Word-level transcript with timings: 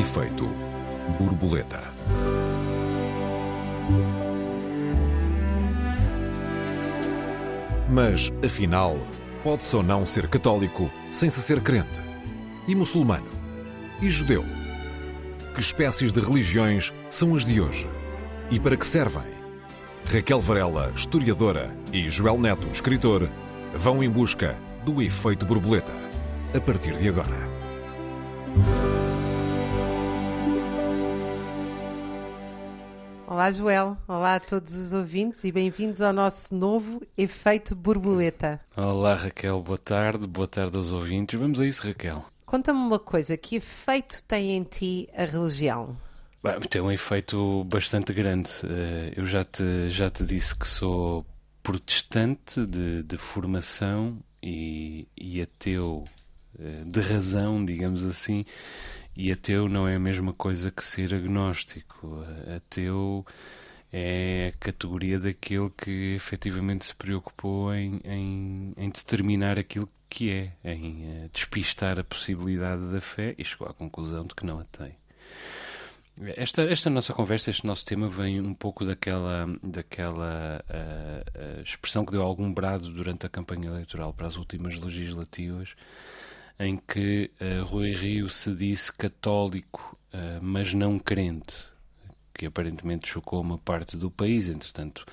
Efeito 0.00 0.48
borboleta. 1.18 1.92
Mas, 7.86 8.32
afinal, 8.42 8.96
pode-se 9.42 9.76
ou 9.76 9.82
não 9.82 10.06
ser 10.06 10.26
católico 10.28 10.90
sem 11.12 11.28
se 11.28 11.42
ser 11.42 11.60
crente? 11.60 12.00
E 12.66 12.74
muçulmano? 12.74 13.28
E 14.00 14.08
judeu? 14.08 14.42
Que 15.52 15.60
espécies 15.60 16.10
de 16.10 16.20
religiões 16.20 16.94
são 17.10 17.36
as 17.36 17.44
de 17.44 17.60
hoje? 17.60 17.86
E 18.50 18.58
para 18.58 18.78
que 18.78 18.86
servem? 18.86 19.34
Raquel 20.06 20.40
Varela, 20.40 20.90
historiadora, 20.96 21.76
e 21.92 22.08
Joel 22.08 22.38
Neto, 22.40 22.68
escritor, 22.68 23.28
vão 23.74 24.02
em 24.02 24.08
busca 24.08 24.56
do 24.82 25.02
efeito 25.02 25.44
borboleta. 25.44 25.92
A 26.54 26.60
partir 26.60 26.96
de 26.96 27.06
agora. 27.06 27.49
Olá, 33.40 33.52
Joel. 33.52 33.96
Olá 34.06 34.34
a 34.34 34.38
todos 34.38 34.74
os 34.74 34.92
ouvintes 34.92 35.44
e 35.44 35.50
bem-vindos 35.50 36.02
ao 36.02 36.12
nosso 36.12 36.54
novo 36.54 37.00
Efeito 37.16 37.74
Borboleta. 37.74 38.60
Olá, 38.76 39.14
Raquel. 39.14 39.62
Boa 39.62 39.78
tarde. 39.78 40.26
Boa 40.26 40.46
tarde 40.46 40.76
aos 40.76 40.92
ouvintes. 40.92 41.40
Vamos 41.40 41.58
a 41.58 41.64
isso, 41.66 41.86
Raquel. 41.86 42.22
Conta-me 42.44 42.78
uma 42.78 42.98
coisa: 42.98 43.38
que 43.38 43.56
efeito 43.56 44.22
tem 44.24 44.58
em 44.58 44.62
ti 44.62 45.08
a 45.16 45.24
religião? 45.24 45.96
Bem, 46.44 46.60
tem 46.68 46.82
um 46.82 46.92
efeito 46.92 47.64
bastante 47.64 48.12
grande. 48.12 48.50
Eh, 48.62 49.14
eu 49.16 49.24
já 49.24 49.42
te, 49.42 49.88
já 49.88 50.10
te 50.10 50.22
disse 50.22 50.54
que 50.54 50.68
sou 50.68 51.24
protestante 51.62 52.66
de, 52.66 53.02
de 53.04 53.16
formação 53.16 54.18
e, 54.42 55.08
e 55.16 55.40
ateu 55.40 56.04
eh, 56.58 56.82
de 56.84 57.00
razão, 57.00 57.64
digamos 57.64 58.04
assim. 58.04 58.44
E 59.22 59.30
ateu 59.30 59.68
não 59.68 59.86
é 59.86 59.96
a 59.96 60.00
mesma 60.00 60.32
coisa 60.32 60.70
que 60.70 60.82
ser 60.82 61.12
agnóstico. 61.12 62.24
Ateu 62.56 63.26
é 63.92 64.50
a 64.54 64.58
categoria 64.58 65.20
daquele 65.20 65.68
que 65.68 66.14
efetivamente 66.14 66.86
se 66.86 66.94
preocupou 66.96 67.74
em, 67.74 68.00
em, 68.02 68.72
em 68.78 68.88
determinar 68.88 69.58
aquilo 69.58 69.86
que 70.08 70.30
é, 70.30 70.52
em 70.64 71.04
uh, 71.04 71.30
despistar 71.34 72.00
a 72.00 72.04
possibilidade 72.04 72.90
da 72.90 72.98
fé 72.98 73.34
e 73.36 73.44
chegou 73.44 73.68
à 73.68 73.74
conclusão 73.74 74.22
de 74.22 74.34
que 74.34 74.46
não 74.46 74.58
a 74.58 74.64
tem. 74.64 74.96
Esta, 76.34 76.62
esta 76.62 76.88
nossa 76.88 77.12
conversa, 77.12 77.50
este 77.50 77.66
nosso 77.66 77.84
tema, 77.84 78.08
vem 78.08 78.40
um 78.40 78.54
pouco 78.54 78.86
daquela, 78.86 79.46
daquela 79.62 80.64
uh, 80.64 81.58
uh, 81.58 81.62
expressão 81.62 82.06
que 82.06 82.12
deu 82.12 82.22
algum 82.22 82.50
brado 82.50 82.88
durante 82.90 83.26
a 83.26 83.28
campanha 83.28 83.68
eleitoral 83.68 84.14
para 84.14 84.28
as 84.28 84.36
últimas 84.36 84.76
legislativas, 84.76 85.74
em 86.60 86.76
que 86.76 87.30
uh, 87.40 87.64
Rui 87.64 87.90
Rio 87.92 88.28
se 88.28 88.54
disse 88.54 88.92
católico, 88.92 89.98
uh, 90.12 90.38
mas 90.42 90.74
não 90.74 90.98
crente, 90.98 91.54
que 92.34 92.44
aparentemente 92.44 93.08
chocou 93.08 93.40
uma 93.40 93.56
parte 93.56 93.96
do 93.96 94.10
país. 94.10 94.50
Entretanto, 94.50 95.06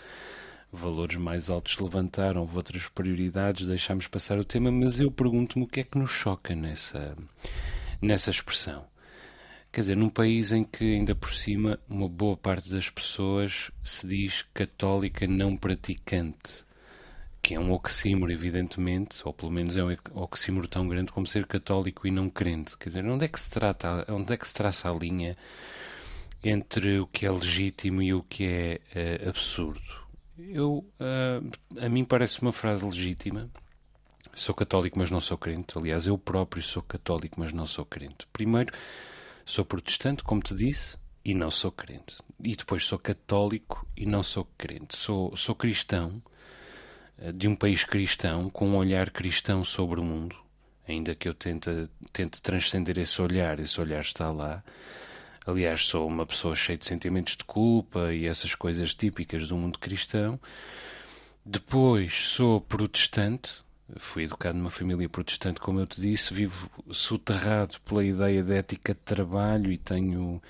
valores 0.70 1.16
mais 1.16 1.50
altos 1.50 1.80
levantaram, 1.80 2.48
outras 2.54 2.90
prioridades, 2.90 3.66
deixámos 3.66 4.08
passar 4.08 4.38
o 4.38 4.44
tema, 4.44 4.70
mas 4.70 5.00
eu 5.00 5.10
pergunto-me 5.10 5.64
o 5.64 5.68
que 5.68 5.80
é 5.80 5.84
que 5.86 5.98
nos 5.98 6.12
choca 6.12 6.54
nessa, 6.54 7.16
nessa 8.02 8.30
expressão. 8.30 8.86
Quer 9.72 9.82
dizer, 9.82 9.96
num 9.96 10.10
país 10.10 10.52
em 10.52 10.66
que, 10.66 10.96
ainda 10.96 11.16
por 11.16 11.34
cima, 11.34 11.80
uma 11.88 12.10
boa 12.10 12.36
parte 12.36 12.70
das 12.70 12.90
pessoas 12.90 13.72
se 13.82 14.06
diz 14.06 14.46
católica 14.54 15.26
não 15.26 15.56
praticante 15.56 16.67
que 17.48 17.56
é 17.56 17.60
um 17.62 17.72
oxímoro, 17.72 18.30
evidentemente, 18.30 19.22
ou 19.24 19.32
pelo 19.32 19.50
menos 19.50 19.78
é 19.78 19.82
um 19.82 19.96
oxímoro 20.16 20.68
tão 20.68 20.86
grande 20.86 21.14
como 21.14 21.26
ser 21.26 21.46
católico 21.46 22.06
e 22.06 22.12
não 22.12 22.30
crente. 22.30 22.76
Quer 22.78 22.90
dizer, 22.90 23.06
onde 23.06 23.24
é 23.24 23.28
que 23.30 23.40
se 23.40 23.50
trata, 23.50 24.06
onde 24.10 24.34
é 24.34 24.36
que 24.36 24.46
se 24.46 24.54
traça 24.54 24.92
a 24.92 24.94
linha 24.94 25.38
entre 26.44 27.00
o 27.00 27.08
que 27.08 27.26
é 27.26 27.32
legítimo 27.32 28.02
e 28.02 28.14
o 28.14 28.22
que 28.22 28.44
é 28.44 28.82
uh, 29.24 29.30
absurdo? 29.30 29.80
Eu, 30.38 30.86
uh, 31.00 31.82
a 31.82 31.88
mim 31.88 32.04
parece 32.04 32.42
uma 32.42 32.52
frase 32.52 32.84
legítima. 32.86 33.50
Sou 34.34 34.54
católico, 34.54 35.00
mas 35.00 35.10
não 35.10 35.22
sou 35.22 35.38
crente. 35.38 35.78
Aliás, 35.78 36.06
eu 36.06 36.18
próprio 36.18 36.62
sou 36.62 36.84
católico, 36.84 37.40
mas 37.40 37.54
não 37.54 37.66
sou 37.66 37.86
crente. 37.86 38.28
Primeiro, 38.34 38.74
sou 39.46 39.64
protestante, 39.64 40.22
como 40.22 40.42
te 40.42 40.54
disse, 40.54 40.98
e 41.24 41.34
não 41.34 41.50
sou 41.50 41.72
crente. 41.72 42.18
E 42.44 42.58
depois 42.58 42.84
sou 42.84 43.00
católico 43.00 43.88
e 43.96 44.06
não 44.06 44.22
sou 44.22 44.46
crente. 44.58 44.98
Sou, 44.98 45.34
sou 45.38 45.56
cristão, 45.56 46.22
de 47.34 47.48
um 47.48 47.56
país 47.56 47.84
cristão, 47.84 48.50
com 48.50 48.70
um 48.70 48.76
olhar 48.78 49.10
cristão 49.10 49.64
sobre 49.64 50.00
o 50.00 50.06
mundo, 50.06 50.36
ainda 50.88 51.16
que 51.16 51.28
eu 51.28 51.34
tente, 51.34 51.70
tente 52.14 52.42
transcender 52.42 52.98
esse 52.98 53.22
olhar, 53.22 53.60
esse 53.60 53.80
olhar 53.82 54.02
está 54.02 54.32
lá. 54.32 54.64
Aliás, 55.46 55.86
sou 55.86 56.08
uma 56.08 56.26
pessoa 56.26 56.56
cheia 56.56 56.78
de 56.78 56.86
sentimentos 56.86 57.36
de 57.36 57.44
culpa 57.44 58.14
e 58.14 58.28
essas 58.28 58.54
coisas 58.54 58.94
típicas 58.94 59.48
do 59.48 59.58
mundo 59.58 59.80
cristão. 59.80 60.40
Depois 61.46 62.14
sou 62.14 62.60
protestante, 62.62 63.52
fui 63.96 64.26
educado 64.26 64.58
numa 64.58 64.70
família 64.70 65.08
protestante, 65.08 65.62
como 65.62 65.80
eu 65.80 65.88
te 65.88 66.02
disse, 66.02 66.34
vivo 66.34 66.70
soterrado 66.92 67.80
pela 67.82 68.04
ideia 68.06 68.44
de 68.44 68.54
ética 68.54 68.94
de 68.94 69.00
trabalho 69.00 69.72
e 69.72 69.78
tenho 69.78 70.42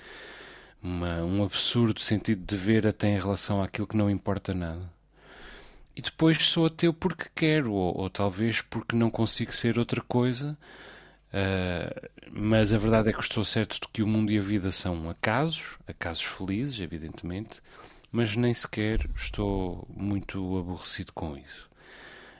uma, 0.82 1.22
um 1.22 1.44
absurdo 1.44 2.00
sentido 2.00 2.44
de 2.44 2.56
ver 2.56 2.86
até 2.86 3.08
em 3.08 3.18
relação 3.18 3.62
àquilo 3.62 3.86
que 3.86 3.96
não 3.96 4.10
importa 4.10 4.52
nada 4.52 4.97
e 5.98 6.00
depois 6.00 6.38
sou 6.46 6.66
ateu 6.66 6.94
porque 6.94 7.24
quero, 7.34 7.72
ou, 7.72 8.02
ou 8.02 8.08
talvez 8.08 8.60
porque 8.60 8.94
não 8.94 9.10
consigo 9.10 9.52
ser 9.52 9.80
outra 9.80 10.00
coisa. 10.00 10.56
Uh, 11.30 12.08
mas 12.30 12.72
a 12.72 12.78
verdade 12.78 13.08
é 13.08 13.12
que 13.12 13.20
estou 13.20 13.42
certo 13.42 13.80
de 13.80 13.88
que 13.88 14.00
o 14.00 14.06
mundo 14.06 14.30
e 14.30 14.38
a 14.38 14.40
vida 14.40 14.70
são 14.70 15.10
acasos, 15.10 15.76
acasos 15.88 16.22
felizes, 16.22 16.78
evidentemente, 16.78 17.60
mas 18.12 18.36
nem 18.36 18.54
sequer 18.54 19.10
estou 19.16 19.88
muito 19.90 20.56
aborrecido 20.56 21.12
com 21.12 21.36
isso. 21.36 21.68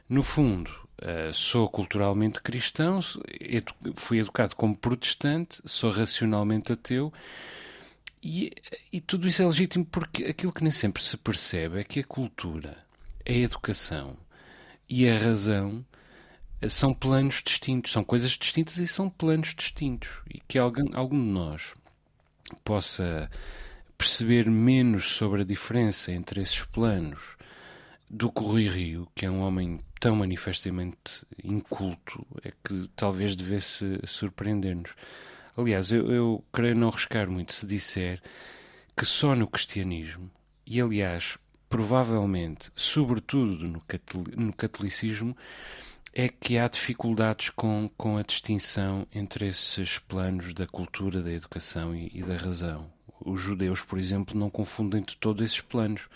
No 0.08 0.22
fundo, 0.22 0.70
uh, 1.02 1.34
sou 1.34 1.68
culturalmente 1.68 2.40
cristão, 2.40 3.00
edu 3.40 3.74
fui 3.96 4.20
educado 4.20 4.54
como 4.54 4.76
protestante, 4.76 5.60
sou 5.64 5.90
racionalmente 5.90 6.72
ateu. 6.72 7.12
E, 8.22 8.52
e 8.92 9.00
tudo 9.00 9.26
isso 9.26 9.42
é 9.42 9.46
legítimo 9.46 9.84
porque 9.84 10.26
aquilo 10.26 10.52
que 10.52 10.62
nem 10.62 10.70
sempre 10.70 11.02
se 11.02 11.16
percebe 11.16 11.80
é 11.80 11.84
que 11.84 11.98
a 11.98 12.04
cultura 12.04 12.86
a 13.28 13.32
educação 13.32 14.16
e 14.88 15.08
a 15.08 15.16
razão 15.16 15.84
são 16.68 16.94
planos 16.94 17.42
distintos, 17.44 17.92
são 17.92 18.02
coisas 18.02 18.30
distintas 18.32 18.78
e 18.78 18.86
são 18.86 19.10
planos 19.10 19.54
distintos. 19.54 20.22
E 20.28 20.40
que 20.40 20.58
alguém, 20.58 20.90
algum 20.94 21.18
de 21.18 21.30
nós 21.30 21.74
possa 22.64 23.30
perceber 23.96 24.48
menos 24.50 25.10
sobre 25.12 25.42
a 25.42 25.44
diferença 25.44 26.10
entre 26.10 26.40
esses 26.40 26.64
planos 26.64 27.36
do 28.08 28.28
Rui 28.28 28.66
Rio, 28.66 29.06
que 29.14 29.26
é 29.26 29.30
um 29.30 29.40
homem 29.40 29.78
tão 30.00 30.16
manifestamente 30.16 31.26
inculto, 31.44 32.26
é 32.42 32.52
que 32.64 32.88
talvez 32.96 33.36
devesse 33.36 34.00
surpreender-nos. 34.06 34.94
Aliás, 35.56 35.92
eu, 35.92 36.10
eu 36.10 36.44
creio 36.52 36.76
não 36.76 36.88
arriscar 36.88 37.28
muito 37.28 37.52
se 37.52 37.66
disser 37.66 38.22
que 38.96 39.04
só 39.04 39.34
no 39.34 39.46
cristianismo, 39.46 40.30
e 40.66 40.80
aliás, 40.80 41.36
provavelmente, 41.68 42.70
sobretudo 42.74 43.82
no 44.36 44.52
catolicismo, 44.52 45.36
é 46.12 46.28
que 46.28 46.58
há 46.58 46.66
dificuldades 46.66 47.50
com, 47.50 47.90
com 47.96 48.16
a 48.16 48.22
distinção 48.22 49.06
entre 49.14 49.46
esses 49.48 49.98
planos 49.98 50.52
da 50.52 50.66
cultura, 50.66 51.22
da 51.22 51.30
educação 51.30 51.94
e, 51.94 52.10
e 52.12 52.22
da 52.22 52.36
razão. 52.36 52.90
Os 53.24 53.40
judeus, 53.40 53.82
por 53.82 53.98
exemplo, 53.98 54.38
não 54.38 54.48
confundem 54.48 55.02
de 55.02 55.16
todos 55.16 55.44
esses 55.44 55.60
planos. 55.60 56.08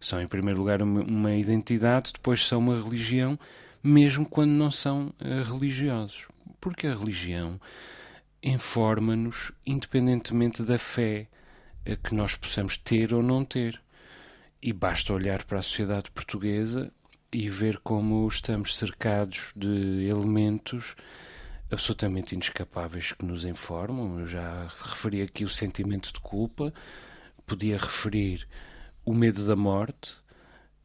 São, 0.00 0.20
em 0.20 0.28
primeiro 0.28 0.60
lugar, 0.60 0.82
uma, 0.82 1.34
identidade, 1.34 2.12
depois 2.12 2.46
são 2.46 2.58
uma 2.58 2.80
religião, 2.80 3.38
mesmo 3.82 4.28
quando 4.28 4.50
não 4.50 4.70
são 4.70 5.12
uh, 5.20 5.52
religiosos. 5.52 6.28
Porque 6.60 6.86
a 6.86 6.94
religião 6.94 7.60
informa-nos 8.42 9.52
independentemente 9.64 10.62
da 10.62 10.78
fé 10.78 11.26
uh, 11.88 11.96
que 11.96 12.14
nós 12.14 12.36
possamos 12.36 12.76
ter 12.76 13.14
ou 13.14 13.22
não 13.22 13.44
ter. 13.44 13.80
E 14.66 14.72
basta 14.72 15.12
olhar 15.12 15.44
para 15.44 15.58
a 15.58 15.62
sociedade 15.62 16.10
portuguesa 16.10 16.90
e 17.30 17.50
ver 17.50 17.80
como 17.80 18.26
estamos 18.26 18.74
cercados 18.78 19.52
de 19.54 20.08
elementos 20.08 20.96
absolutamente 21.70 22.34
inescapáveis 22.34 23.12
que 23.12 23.26
nos 23.26 23.44
informam. 23.44 24.20
Eu 24.20 24.26
já 24.26 24.72
referi 24.82 25.20
aqui 25.20 25.44
o 25.44 25.50
sentimento 25.50 26.10
de 26.14 26.18
culpa, 26.18 26.72
podia 27.44 27.76
referir 27.76 28.48
o 29.04 29.12
medo 29.12 29.46
da 29.46 29.54
morte, 29.54 30.14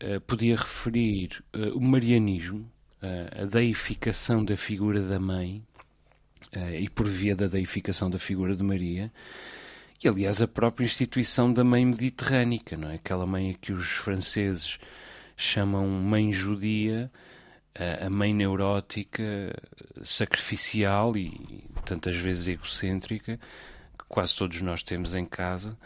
uh, 0.03 0.19
podia 0.27 0.57
referir 0.57 1.41
uh, 1.55 1.69
o 1.69 1.79
marianismo, 1.79 2.69
uh, 3.01 3.43
a 3.43 3.45
deificação 3.45 4.43
da 4.43 4.57
figura 4.57 5.01
da 5.01 5.21
mãe, 5.21 5.63
e 6.77 6.89
por 6.89 7.07
via 7.07 7.35
da 7.35 7.47
deificação 7.47 8.09
da 8.09 8.19
figura 8.19 8.55
de 8.55 8.63
Maria, 8.63 9.09
e 10.03 10.07
aliás 10.07 10.41
a 10.41 10.47
própria 10.47 10.85
instituição 10.85 11.51
da 11.51 11.63
mãe 11.63 11.85
mediterrânica, 11.85 12.77
não 12.77 12.89
é? 12.89 12.95
Aquela 12.95 13.25
mãe 13.25 13.51
a 13.51 13.53
que 13.53 13.73
os 13.73 13.91
franceses 13.91 14.79
chamam 15.35 15.87
mãe 15.87 16.31
judia, 16.31 17.11
a 17.75 18.09
mãe 18.09 18.33
neurótica, 18.33 19.53
sacrificial 20.01 21.15
e 21.15 21.63
tantas 21.85 22.15
vezes 22.15 22.47
egocêntrica, 22.47 23.39
quase 24.07 24.35
todos 24.35 24.61
nós 24.61 24.83
temos 24.83 25.15
em 25.15 25.25
casa, 25.25 25.77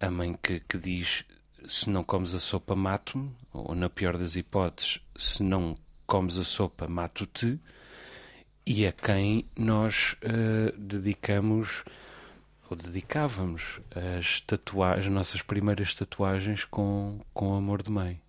a 0.00 0.10
mãe 0.10 0.34
que, 0.42 0.60
que 0.60 0.78
diz 0.78 1.24
se 1.66 1.90
não 1.90 2.02
comes 2.02 2.34
a 2.34 2.38
sopa 2.38 2.74
mato-me, 2.74 3.30
ou 3.52 3.74
na 3.74 3.90
pior 3.90 4.16
das 4.16 4.36
hipóteses, 4.36 5.00
se 5.16 5.42
não 5.42 5.74
comes 6.06 6.38
a 6.38 6.44
sopa 6.44 6.88
mato-te, 6.88 7.60
e 8.64 8.86
a 8.86 8.92
quem 8.92 9.46
nós 9.56 10.16
uh, 10.22 10.78
dedicamos 10.78 11.84
ou 12.70 12.76
dedicávamos 12.76 13.80
as, 13.94 14.42
as 14.96 15.06
nossas 15.06 15.42
primeiras 15.42 15.94
tatuagens 15.94 16.64
com, 16.64 17.20
com 17.32 17.54
amor 17.54 17.82
de 17.82 17.90
mãe. 17.90 18.20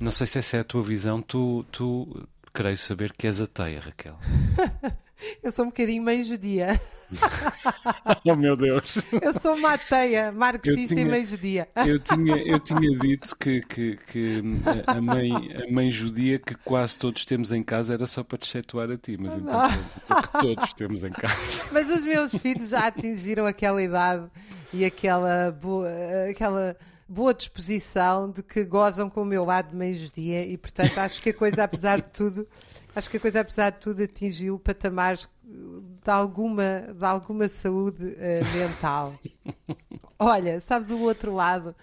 Não 0.00 0.10
sei 0.10 0.26
se 0.26 0.38
essa 0.38 0.56
é 0.56 0.60
a 0.60 0.64
tua 0.64 0.82
visão, 0.82 1.20
tu, 1.20 1.64
tu 1.70 2.26
creio 2.52 2.76
saber 2.76 3.12
que 3.12 3.26
és 3.26 3.40
ateia, 3.40 3.80
Raquel. 3.80 4.18
Eu 5.42 5.52
sou 5.52 5.66
um 5.66 5.68
bocadinho 5.68 6.02
meio 6.02 6.24
judia. 6.24 6.80
oh 8.24 8.36
meu 8.36 8.56
Deus! 8.56 8.98
Eu 9.20 9.38
sou 9.38 9.54
uma 9.54 9.74
ateia, 9.74 10.32
marxista 10.32 10.94
tinha, 10.94 11.02
e 11.02 11.04
meio 11.04 11.26
judia. 11.26 11.68
Eu 11.86 11.98
tinha, 11.98 12.36
eu 12.36 12.58
tinha 12.60 12.98
dito 12.98 13.36
que, 13.36 13.60
que, 13.62 13.98
que 14.06 14.42
a, 14.86 15.00
mãe, 15.00 15.30
a 15.62 15.70
mãe 15.70 15.90
judia 15.90 16.38
que 16.38 16.54
quase 16.54 16.96
todos 16.96 17.24
temos 17.26 17.52
em 17.52 17.62
casa 17.62 17.94
era 17.94 18.06
só 18.06 18.22
para 18.22 18.38
te 18.38 18.46
excetuar 18.46 18.90
a 18.90 18.96
ti, 18.96 19.16
mas 19.20 19.34
então 19.34 19.60
pronto, 19.60 20.22
que 20.22 20.38
todos 20.40 20.72
temos 20.74 21.04
em 21.04 21.10
casa. 21.10 21.64
Mas 21.72 21.90
os 21.90 22.04
meus 22.04 22.34
filhos 22.34 22.70
já 22.70 22.86
atingiram 22.86 23.46
aquela 23.46 23.82
idade 23.82 24.26
e 24.72 24.84
aquela 24.84 25.50
boa, 25.60 25.90
aquela 26.30 26.76
boa 27.10 27.34
disposição 27.34 28.30
de 28.30 28.40
que 28.40 28.64
gozam 28.64 29.10
com 29.10 29.22
o 29.22 29.24
meu 29.24 29.44
lado 29.44 29.70
de 29.70 29.76
meio-dia 29.76 30.44
e 30.44 30.56
portanto 30.56 30.96
acho 30.98 31.20
que 31.20 31.30
a 31.30 31.34
coisa 31.34 31.64
apesar 31.64 32.00
de 32.00 32.08
tudo 32.08 32.46
acho 32.94 33.10
que 33.10 33.16
a 33.16 33.20
coisa 33.20 33.40
apesar 33.40 33.70
de 33.70 33.78
tudo 33.80 34.00
atingiu 34.00 34.60
patamares 34.60 35.28
de 35.42 36.10
alguma, 36.10 36.86
de 36.96 37.04
alguma 37.04 37.48
saúde 37.48 38.04
uh, 38.04 38.56
mental. 38.56 39.18
Olha, 40.16 40.60
sabes 40.60 40.92
o 40.92 41.00
outro 41.00 41.34
lado 41.34 41.74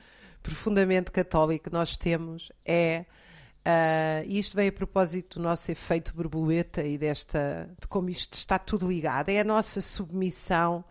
profundamente 0.41 1.12
católico 1.12 1.65
que 1.65 1.74
nós 1.74 1.97
temos 1.97 2.51
é 2.65 3.06
Uh, 3.68 4.24
e 4.25 4.39
isto 4.39 4.56
vem 4.56 4.69
a 4.69 4.71
propósito 4.71 5.39
do 5.39 5.44
nosso 5.44 5.69
efeito 5.69 6.15
borboleta 6.15 6.83
e 6.83 6.97
desta 6.97 7.69
de 7.77 7.85
como 7.85 8.09
isto 8.09 8.33
está 8.35 8.57
tudo 8.57 8.88
ligado. 8.88 9.27
É 9.27 9.41
a 9.41 9.44
nossa 9.44 9.81
submissão 9.81 10.85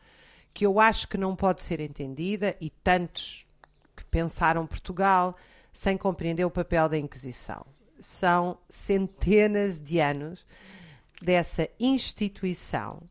que 0.52 0.66
eu 0.66 0.78
acho 0.78 1.08
que 1.08 1.16
não 1.16 1.34
pode 1.34 1.62
ser 1.62 1.80
entendida 1.80 2.54
e 2.60 2.68
tantos 2.68 3.45
pensaram 4.16 4.66
Portugal 4.66 5.36
sem 5.70 5.98
compreender 5.98 6.42
o 6.46 6.50
papel 6.50 6.88
da 6.88 6.96
Inquisição. 6.96 7.66
São 8.00 8.56
centenas 8.66 9.78
de 9.78 10.00
anos 10.00 10.46
dessa 11.20 11.68
instituição 11.78 13.02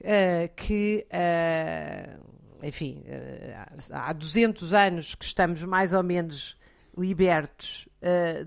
uh, 0.00 0.54
que, 0.56 1.06
uh, 1.12 2.66
enfim, 2.66 3.04
uh, 3.04 3.92
há 3.92 4.10
200 4.14 4.72
anos 4.72 5.14
que 5.14 5.26
estamos 5.26 5.62
mais 5.64 5.92
ou 5.92 6.02
menos 6.02 6.56
libertos 6.96 7.88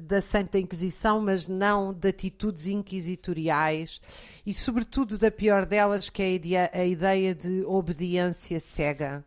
da 0.08 0.22
Santa 0.22 0.58
Inquisição, 0.58 1.20
mas 1.20 1.48
não 1.48 1.92
de 1.92 2.08
atitudes 2.08 2.68
inquisitoriais 2.68 4.00
e, 4.46 4.54
sobretudo, 4.54 5.18
da 5.18 5.30
pior 5.30 5.66
delas, 5.66 6.10
que 6.10 6.22
é 6.54 6.70
a 6.72 6.86
ideia 6.86 7.36
de 7.36 7.64
obediência 7.66 8.58
cega 8.60 9.26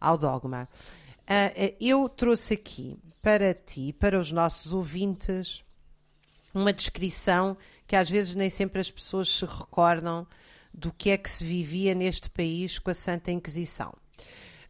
ao 0.00 0.16
dogma. 0.16 0.68
Eu 1.80 2.08
trouxe 2.08 2.54
aqui 2.54 2.98
para 3.20 3.54
ti, 3.54 3.92
para 3.92 4.18
os 4.18 4.32
nossos 4.32 4.72
ouvintes, 4.72 5.64
uma 6.52 6.72
descrição 6.72 7.56
que 7.86 7.96
às 7.96 8.10
vezes 8.10 8.34
nem 8.34 8.50
sempre 8.50 8.80
as 8.80 8.90
pessoas 8.90 9.28
se 9.28 9.44
recordam 9.44 10.26
do 10.72 10.92
que 10.92 11.10
é 11.10 11.16
que 11.16 11.30
se 11.30 11.44
vivia 11.44 11.94
neste 11.94 12.30
país 12.30 12.78
com 12.78 12.90
a 12.90 12.94
Santa 12.94 13.30
Inquisição. 13.30 13.94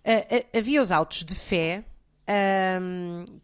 Uh, 0.04 0.58
havia 0.58 0.82
os 0.82 0.90
autos 0.90 1.24
de 1.24 1.34
fé, 1.34 1.84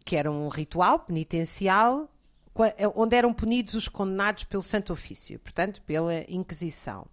que 0.05 0.15
eram 0.15 0.45
um 0.45 0.47
ritual 0.47 0.99
penitencial, 0.99 2.09
onde 2.95 3.15
eram 3.15 3.33
punidos 3.33 3.73
os 3.73 3.87
condenados 3.87 4.43
pelo 4.43 4.63
Santo 4.63 4.91
Ofício, 4.91 5.39
portanto, 5.39 5.81
pela 5.83 6.23
Inquisição. 6.27 7.05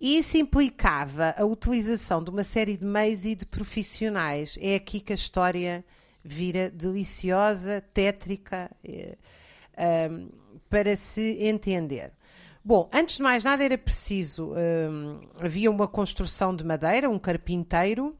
E 0.00 0.18
isso 0.18 0.36
implicava 0.36 1.34
a 1.36 1.44
utilização 1.44 2.22
de 2.22 2.30
uma 2.30 2.44
série 2.44 2.76
de 2.76 2.84
meios 2.84 3.24
e 3.24 3.34
de 3.34 3.44
profissionais. 3.44 4.56
É 4.60 4.76
aqui 4.76 5.00
que 5.00 5.12
a 5.12 5.16
história 5.16 5.84
vira 6.22 6.70
deliciosa, 6.70 7.80
tétrica. 7.92 8.70
Eh, 8.84 9.16
um, 10.10 10.28
para 10.68 10.94
se 10.96 11.38
entender. 11.40 12.12
Bom, 12.64 12.90
antes 12.92 13.16
de 13.16 13.22
mais 13.22 13.44
nada 13.44 13.64
era 13.64 13.78
preciso, 13.78 14.52
um, 14.52 15.20
havia 15.40 15.70
uma 15.70 15.88
construção 15.88 16.54
de 16.54 16.64
madeira, 16.64 17.08
um 17.08 17.18
carpinteiro 17.18 18.14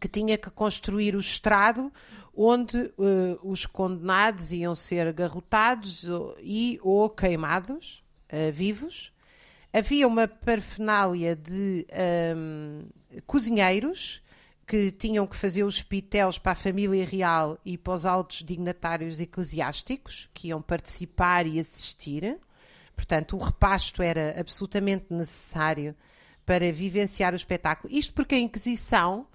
que 0.00 0.08
tinha 0.08 0.36
que 0.36 0.50
construir 0.50 1.14
o 1.14 1.20
estrado 1.20 1.92
onde 2.34 2.76
uh, 2.78 3.38
os 3.42 3.66
condenados 3.66 4.50
iam 4.50 4.74
ser 4.74 5.12
garrotados 5.12 6.06
e 6.40 6.80
ou 6.82 7.08
queimados 7.10 8.02
uh, 8.32 8.50
vivos. 8.52 9.11
Havia 9.72 10.06
uma 10.06 10.28
parafernália 10.28 11.34
de 11.34 11.86
um, 12.36 12.84
cozinheiros 13.26 14.22
que 14.66 14.90
tinham 14.90 15.26
que 15.26 15.34
fazer 15.34 15.64
os 15.64 15.82
pitéus 15.82 16.38
para 16.38 16.52
a 16.52 16.54
família 16.54 17.06
real 17.06 17.58
e 17.64 17.78
para 17.78 17.94
os 17.94 18.04
altos 18.04 18.42
dignatários 18.44 19.20
eclesiásticos 19.20 20.28
que 20.34 20.48
iam 20.48 20.60
participar 20.60 21.46
e 21.46 21.58
assistir. 21.58 22.38
Portanto, 22.94 23.34
o 23.34 23.38
repasto 23.38 24.02
era 24.02 24.38
absolutamente 24.38 25.06
necessário 25.10 25.96
para 26.44 26.70
vivenciar 26.70 27.32
o 27.32 27.36
espetáculo. 27.36 27.92
Isto 27.92 28.12
porque 28.12 28.34
a 28.34 28.38
Inquisição 28.38 29.26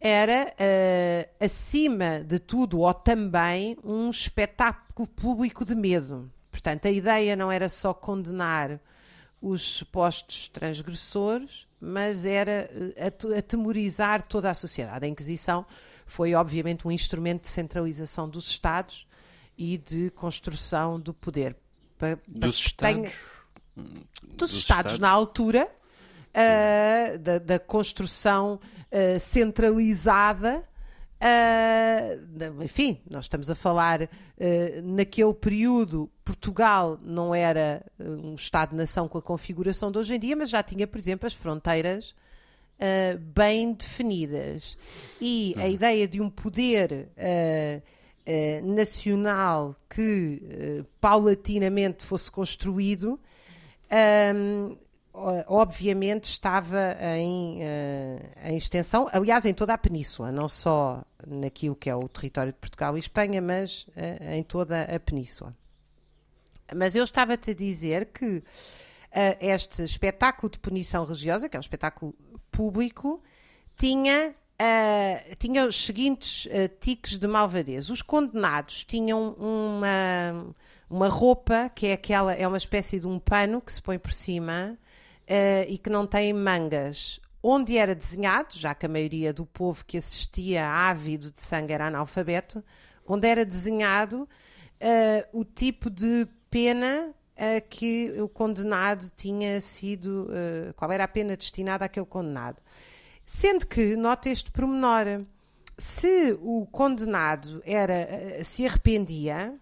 era, 0.00 0.46
uh, 0.46 1.44
acima 1.44 2.24
de 2.24 2.38
tudo, 2.38 2.80
ou 2.80 2.94
também, 2.94 3.76
um 3.84 4.10
espetáculo 4.10 5.08
público 5.08 5.64
de 5.64 5.74
medo. 5.74 6.30
Portanto, 6.50 6.86
a 6.86 6.90
ideia 6.90 7.36
não 7.36 7.50
era 7.50 7.68
só 7.68 7.92
condenar 7.94 8.80
os 9.42 9.60
supostos 9.60 10.48
transgressores, 10.48 11.66
mas 11.80 12.24
era 12.24 12.70
eh, 12.94 13.12
atemorizar 13.36 14.22
toda 14.22 14.48
a 14.48 14.54
sociedade. 14.54 15.04
A 15.04 15.08
Inquisição 15.08 15.66
foi, 16.06 16.32
obviamente, 16.32 16.86
um 16.86 16.92
instrumento 16.92 17.42
de 17.42 17.48
centralização 17.48 18.28
dos 18.28 18.46
Estados 18.46 19.04
e 19.58 19.76
de 19.76 20.10
construção 20.10 21.00
do 21.00 21.12
poder. 21.12 21.56
Para, 21.98 22.18
dos 22.28 22.56
Estados? 22.56 22.94
Tenha, 23.02 23.12
dos, 23.74 24.36
dos 24.36 24.54
Estados, 24.54 24.98
na 25.00 25.10
altura 25.10 25.68
uh, 26.28 27.18
da, 27.18 27.38
da, 27.38 27.58
construção 27.58 28.60
uh, 28.92 29.18
centralizada 29.18 30.62
Uh, 31.22 32.64
enfim, 32.64 33.00
nós 33.08 33.26
estamos 33.26 33.48
a 33.48 33.54
falar, 33.54 34.02
uh, 34.02 34.08
naquele 34.82 35.32
período, 35.32 36.10
Portugal 36.24 36.98
não 37.00 37.32
era 37.32 37.84
ah, 37.96 38.02
um 38.02 38.34
Estado-nação 38.34 39.06
com 39.06 39.18
a 39.18 39.22
configuração 39.22 39.92
de 39.92 39.98
hoje 39.98 40.16
em 40.16 40.18
dia, 40.18 40.34
mas 40.34 40.50
já 40.50 40.64
tinha, 40.64 40.84
por 40.84 40.98
exemplo, 40.98 41.28
as 41.28 41.32
fronteiras 41.32 42.10
uh, 42.10 43.18
bem 43.18 43.72
definidas. 43.72 44.76
E 45.20 45.54
a 45.56 45.60
uhum. 45.60 45.68
ideia 45.68 46.08
de 46.08 46.20
um 46.20 46.28
poder 46.28 47.08
nacional 48.62 49.74
que 49.90 50.84
paulatinamente 51.00 52.04
fosse 52.04 52.30
construído 52.30 53.18
obviamente 55.14 56.24
estava 56.24 56.96
em, 57.18 57.60
uh, 57.60 58.48
em 58.48 58.56
extensão, 58.56 59.06
aliás, 59.12 59.44
em 59.44 59.52
toda 59.52 59.74
a 59.74 59.78
península, 59.78 60.32
não 60.32 60.48
só 60.48 61.02
naquilo 61.26 61.76
que 61.76 61.90
é 61.90 61.94
o 61.94 62.08
território 62.08 62.52
de 62.52 62.58
Portugal 62.58 62.96
e 62.96 63.00
Espanha, 63.00 63.42
mas 63.42 63.84
uh, 63.88 64.30
em 64.30 64.42
toda 64.42 64.82
a 64.82 64.98
península. 64.98 65.54
Mas 66.74 66.94
eu 66.94 67.04
estava-te 67.04 67.50
a 67.50 67.54
dizer 67.54 68.06
que 68.06 68.38
uh, 68.38 68.42
este 69.38 69.84
espetáculo 69.84 70.50
de 70.50 70.58
punição 70.58 71.04
religiosa, 71.04 71.48
que 71.48 71.56
é 71.56 71.58
um 71.58 71.60
espetáculo 71.60 72.14
público, 72.50 73.22
tinha, 73.76 74.34
tinha 75.38 75.64
os 75.66 75.86
seguintes 75.86 76.46
tiques 76.78 77.18
de 77.18 77.26
malvadez. 77.26 77.88
Os 77.88 78.02
condenados 78.02 78.84
tinham 78.84 79.32
uma, 79.32 80.54
uma 80.88 81.08
roupa 81.08 81.70
que 81.74 81.86
é 81.86 81.94
aquela, 81.94 82.34
é 82.34 82.46
uma 82.46 82.58
espécie 82.58 83.00
de 83.00 83.06
um 83.06 83.18
pano 83.18 83.60
que 83.60 83.72
se 83.72 83.82
põe 83.82 83.98
por 83.98 84.12
cima 84.12 84.78
uh, 85.32 85.64
e 85.66 85.78
que 85.78 85.88
não 85.88 86.06
tem 86.06 86.32
mangas. 86.32 87.18
Onde 87.42 87.76
era 87.76 87.94
desenhado, 87.94 88.54
já 88.56 88.74
que 88.74 88.86
a 88.86 88.88
maioria 88.88 89.32
do 89.32 89.44
povo 89.46 89.84
que 89.84 89.96
assistia 89.96 90.64
ávido 90.64 91.30
de 91.30 91.40
sangue 91.40 91.72
era 91.72 91.86
analfabeto, 91.86 92.62
onde 93.06 93.26
era 93.26 93.44
desenhado 93.44 94.22
uh, 94.22 95.40
o 95.40 95.44
tipo 95.44 95.90
de 95.90 96.28
pena 96.48 97.10
uh, 97.10 97.68
que 97.68 98.12
o 98.20 98.28
condenado 98.28 99.10
tinha 99.16 99.60
sido, 99.60 100.28
qual 100.76 100.92
era 100.92 101.04
a 101.04 101.08
pena 101.08 101.36
destinada 101.36 101.86
àquele 101.86 102.06
condenado. 102.06 102.62
Sendo 103.24 103.66
que, 103.66 103.96
nota 103.96 104.28
este 104.28 104.50
pormenor, 104.50 105.24
se 105.78 106.36
o 106.40 106.66
condenado 106.66 107.62
era, 107.64 108.44
se 108.44 108.66
arrependia, 108.66 109.54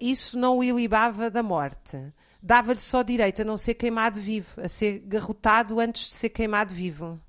isso 0.00 0.38
não 0.38 0.58
o 0.58 0.64
ilibava 0.64 1.30
da 1.30 1.42
morte 1.42 2.12
dava-lhe 2.42 2.80
só 2.80 3.02
direito 3.02 3.42
a 3.42 3.44
não 3.44 3.56
ser 3.56 3.74
queimado 3.74 4.20
vivo, 4.20 4.60
a 4.60 4.68
ser 4.68 5.00
garrotado 5.00 5.80
antes 5.80 6.08
de 6.08 6.14
ser 6.14 6.28
queimado 6.30 6.72
vivo. 6.72 7.20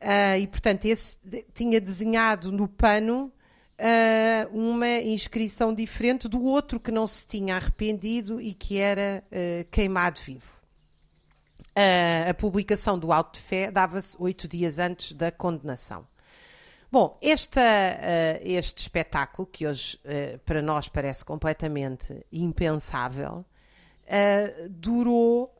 Uh, 0.00 0.38
e, 0.40 0.46
portanto, 0.46 0.86
esse 0.86 1.18
tinha 1.52 1.80
desenhado 1.80 2.50
no 2.50 2.66
pano 2.66 3.30
uh, 3.78 4.58
uma 4.58 4.88
inscrição 4.88 5.74
diferente 5.74 6.26
do 6.26 6.42
outro 6.42 6.80
que 6.80 6.90
não 6.90 7.06
se 7.06 7.26
tinha 7.26 7.56
arrependido 7.56 8.40
e 8.40 8.54
que 8.54 8.78
era 8.78 9.22
uh, 9.26 9.68
queimado 9.70 10.20
vivo. 10.24 10.58
a 12.28 12.32
publicação 12.34 12.98
do 12.98 13.12
auto 13.12 13.34
de 13.34 13.40
fé 13.40 13.70
dava-se 13.70 14.16
oito 14.18 14.48
dias 14.48 14.78
antes 14.78 15.12
da 15.12 15.30
condenação. 15.30 16.06
Bom, 16.92 17.16
esta, 17.22 17.62
este 18.42 18.80
espetáculo, 18.80 19.46
que 19.46 19.64
hoje 19.64 19.96
para 20.44 20.60
nós 20.60 20.88
parece 20.88 21.24
completamente 21.24 22.26
impensável, 22.32 23.44
durou 24.70 25.54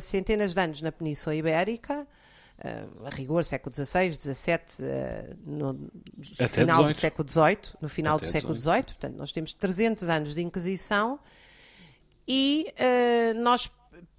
centenas 0.00 0.54
de 0.54 0.60
anos 0.60 0.82
na 0.82 0.92
Península 0.92 1.34
Ibérica, 1.34 2.06
uh, 2.60 3.06
a 3.06 3.10
rigor, 3.10 3.44
século 3.44 3.74
XVI, 3.74 4.12
XVII, 4.12 4.58
uh, 4.82 5.36
no, 5.46 5.90
final 6.48 6.84
18. 6.84 6.86
do 6.86 6.94
século 6.94 7.28
XVIII, 7.28 7.58
no 7.80 7.88
final 7.88 8.16
Até 8.16 8.26
do 8.26 8.30
século 8.30 8.56
XVIII, 8.56 8.82
portanto, 8.82 9.16
nós 9.16 9.32
temos 9.32 9.54
300 9.54 10.08
anos 10.08 10.34
de 10.34 10.42
Inquisição. 10.42 11.18
E 12.28 12.72
uh, 12.78 13.40
nós 13.40 13.70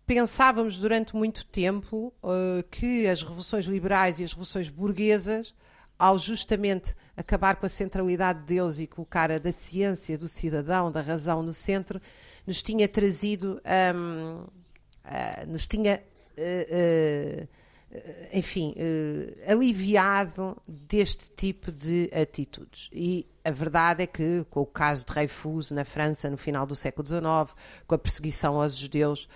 pensávamos 0.06 0.78
durante 0.78 1.16
muito 1.16 1.46
tempo 1.46 2.14
uh, 2.22 2.64
que 2.70 3.08
as 3.08 3.22
revoluções 3.22 3.66
liberais 3.66 4.20
e 4.20 4.24
as 4.24 4.32
revoluções 4.32 4.70
burguesas, 4.70 5.54
ao 5.98 6.18
justamente 6.18 6.96
acabar 7.16 7.56
com 7.56 7.66
a 7.66 7.70
centralidade 7.70 8.40
de 8.40 8.46
Deus 8.46 8.80
e 8.80 8.88
colocar 8.88 9.32
a 9.32 9.38
da 9.38 9.52
ciência, 9.52 10.18
do 10.18 10.28
cidadão, 10.28 10.92
da 10.92 11.00
razão 11.00 11.44
no 11.44 11.54
centro, 11.54 12.02
nos 12.46 12.62
tinha 12.64 12.88
trazido, 12.88 13.62
um, 13.96 14.42
uh, 14.42 15.48
nos 15.48 15.68
tinha 15.68 16.02
uh, 16.38 17.48
eh, 17.94 18.30
enfim, 18.34 18.74
uh, 18.78 19.52
aliviado 19.52 20.56
deste 20.66 21.30
tipo 21.30 21.72
de 21.72 22.10
atitudes. 22.14 22.90
E 22.94 23.28
a 23.44 23.52
verdade 23.52 24.04
é 24.04 24.08
que, 24.08 24.46
com 24.50 24.62
o 24.62 24.66
caso 24.66 25.06
de 25.06 25.14
Dreyfus 25.14 25.72
na 25.72 25.84
França 25.84 26.30
no 26.30 26.38
final 26.38 26.66
do 26.66 26.76
século 26.76 27.06
XIX, 27.06 27.22
com 27.86 27.96
a 27.96 27.98
perseguição 27.98 28.62
aos 28.62 28.78
judeus 28.78 29.28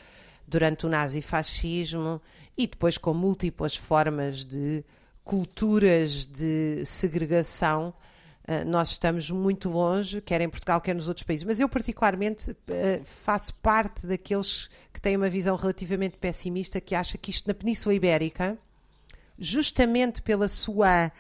durante 0.47 0.85
o 0.85 0.89
nazifascismo 0.89 2.21
e 2.57 2.65
depois 2.65 2.97
com 2.97 3.13
múltiplas 3.13 3.75
formas 3.75 4.45
de 4.45 4.85
culturas 5.24 6.25
de 6.25 6.85
segregação, 6.85 7.93
nós 8.65 8.91
estamos 8.91 9.31
muito 9.31 9.69
longe, 9.69 10.21
quer 10.21 10.39
em 10.41 10.49
Portugal, 10.49 10.79
quer 10.79 10.93
nos 10.93 11.07
outros 11.07 11.23
países. 11.23 11.43
Mas 11.43 11.59
eu, 11.59 11.67
particularmente, 11.67 12.51
uh, 12.51 12.55
faço 13.03 13.53
parte 13.55 14.05
daqueles 14.05 14.69
que 14.93 15.01
têm 15.01 15.17
uma 15.17 15.29
visão 15.29 15.55
relativamente 15.55 16.17
pessimista, 16.17 16.79
que 16.79 16.93
acha 16.93 17.17
que 17.17 17.31
isto 17.31 17.47
na 17.47 17.53
Península 17.55 17.95
Ibérica, 17.95 18.57
justamente 19.37 20.21
pela 20.21 20.47
sua. 20.47 21.11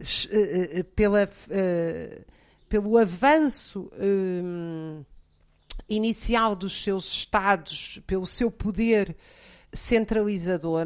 Uh, 0.00 0.82
pela, 0.96 1.30
pelo 2.68 2.98
avanço 2.98 3.88
inicial 5.88 6.56
dos 6.56 6.82
seus 6.82 7.06
Estados, 7.06 8.00
pelo 8.04 8.26
seu 8.26 8.50
poder 8.50 9.14
centralizador, 9.72 10.84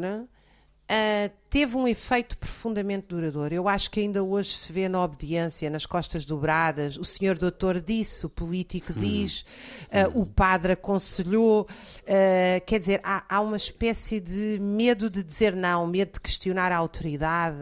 uh, 0.89 1.31
teve 1.49 1.77
um 1.77 1.87
efeito 1.87 2.37
profundamente 2.37 3.07
duradouro. 3.07 3.53
Eu 3.53 3.67
acho 3.67 3.91
que 3.91 3.99
ainda 3.99 4.23
hoje 4.23 4.55
se 4.55 4.73
vê 4.73 4.89
na 4.89 5.03
obediência, 5.03 5.69
nas 5.69 5.85
costas 5.85 6.25
dobradas. 6.25 6.97
O 6.97 7.05
senhor 7.05 7.37
doutor 7.37 7.79
disse, 7.79 8.25
o 8.25 8.29
político 8.29 8.93
diz, 8.93 9.45
uh, 9.85 10.19
o 10.19 10.25
padre 10.25 10.73
aconselhou. 10.73 11.67
Uh, 12.01 12.65
quer 12.65 12.79
dizer, 12.79 12.99
há, 13.03 13.23
há 13.29 13.41
uma 13.41 13.57
espécie 13.57 14.19
de 14.19 14.57
medo 14.59 15.09
de 15.09 15.23
dizer 15.23 15.55
não, 15.55 15.85
medo 15.85 16.13
de 16.13 16.19
questionar 16.19 16.71
a 16.71 16.77
autoridade. 16.77 17.57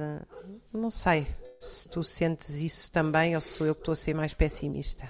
Não 0.74 0.90
sei 0.90 1.28
se 1.60 1.90
tu 1.90 2.04
sentes 2.04 2.62
isso 2.62 2.92
também 2.92 3.36
ou 3.36 3.42
se 3.42 3.50
sou 3.50 3.68
eu 3.68 3.76
que 3.76 3.82
estou 3.82 3.94
a 3.94 3.96
ser 3.96 4.14
mais 4.14 4.34
pessimista. 4.34 5.10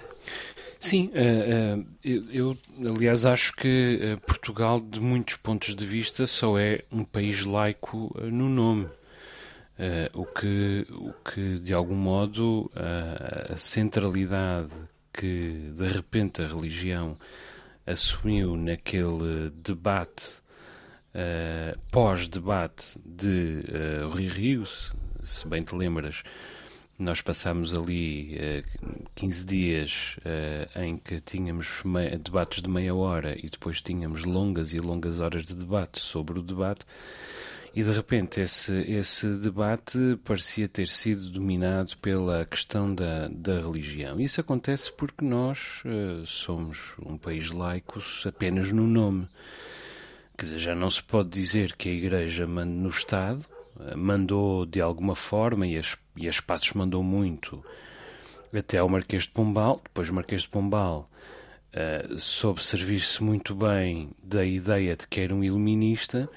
Sim, 0.80 1.10
uh, 1.12 1.80
uh, 1.80 2.26
eu, 2.30 2.56
aliás 2.88 3.26
acho 3.26 3.52
que 3.54 3.98
uh, 4.14 4.20
Portugal, 4.24 4.80
de 4.80 5.00
muitos 5.00 5.34
pontos 5.34 5.74
de 5.74 5.84
vista, 5.84 6.24
só 6.24 6.56
é 6.56 6.84
um 6.92 7.04
país 7.04 7.44
laico 7.44 8.14
no 8.22 8.48
nome. 8.48 8.86
o, 10.12 10.24
que, 10.24 10.86
o 10.90 11.12
que, 11.12 11.58
de 11.58 11.72
algum 11.72 11.94
modo, 11.94 12.70
a 12.74 13.56
centralidade 13.56 14.70
que 15.12 15.72
de 15.72 15.86
repente 15.86 16.42
a 16.42 16.48
religião 16.48 17.16
assumiu 17.86 18.56
naquele 18.56 19.50
debate, 19.54 20.42
pós-debate 21.92 22.98
de 23.04 23.62
Rui 24.10 24.26
Rios, 24.26 24.92
se 25.22 25.46
bem 25.46 25.62
te 25.62 25.76
lembras, 25.76 26.22
nós 26.98 27.20
passámos 27.20 27.72
ali 27.72 28.36
uh, 28.36 29.08
15 29.14 29.46
dias 29.46 30.16
uh, 30.18 30.80
em 30.80 30.96
que 30.96 31.20
tínhamos 31.20 31.82
debates 32.22 32.60
de 32.60 32.68
meia 32.68 32.94
hora 32.94 33.36
e 33.38 33.48
depois 33.48 33.80
tínhamos 33.80 34.24
longas 34.24 34.74
e 34.74 34.78
longas 34.78 35.20
horas 35.20 35.44
de 35.44 35.54
debate 35.54 36.00
sobre 36.00 36.38
o 36.38 36.42
debate, 36.42 36.84
e 37.74 37.82
de 37.84 37.90
repente 37.92 38.40
esse, 38.40 38.72
esse 38.90 39.28
debate 39.36 40.18
parecia 40.24 40.66
ter 40.66 40.88
sido 40.88 41.30
dominado 41.30 41.96
pela 41.98 42.44
questão 42.44 42.92
da, 42.92 43.28
da 43.28 43.60
religião. 43.60 44.18
Isso 44.20 44.40
acontece 44.40 44.90
porque 44.92 45.24
nós 45.24 45.82
uh, 45.84 46.26
somos 46.26 46.96
um 47.04 47.16
país 47.16 47.50
laico 47.50 48.00
apenas 48.26 48.72
no 48.72 48.86
nome. 48.86 49.28
Quer 50.36 50.44
dizer, 50.46 50.58
já 50.58 50.74
não 50.74 50.90
se 50.90 51.02
pode 51.02 51.28
dizer 51.28 51.76
que 51.76 51.88
a 51.88 51.92
Igreja 51.92 52.46
manda 52.46 52.72
no 52.72 52.88
Estado, 52.88 53.44
mandou 53.96 54.66
de 54.66 54.80
alguma 54.80 55.14
forma, 55.14 55.66
e 55.66 55.76
as, 55.76 55.96
e 56.16 56.28
as 56.28 56.40
Passos 56.40 56.72
mandou 56.72 57.02
muito, 57.02 57.64
até 58.56 58.78
ao 58.78 58.88
Marquês 58.88 59.24
de 59.24 59.30
Pombal. 59.30 59.80
Depois 59.84 60.10
o 60.10 60.14
Marquês 60.14 60.42
de 60.42 60.48
Pombal 60.48 61.10
uh, 61.72 62.18
soube 62.18 62.62
servir-se 62.62 63.22
muito 63.22 63.54
bem 63.54 64.10
da 64.22 64.44
ideia 64.44 64.96
de 64.96 65.06
que 65.06 65.20
era 65.20 65.34
um 65.34 65.44
iluminista 65.44 66.28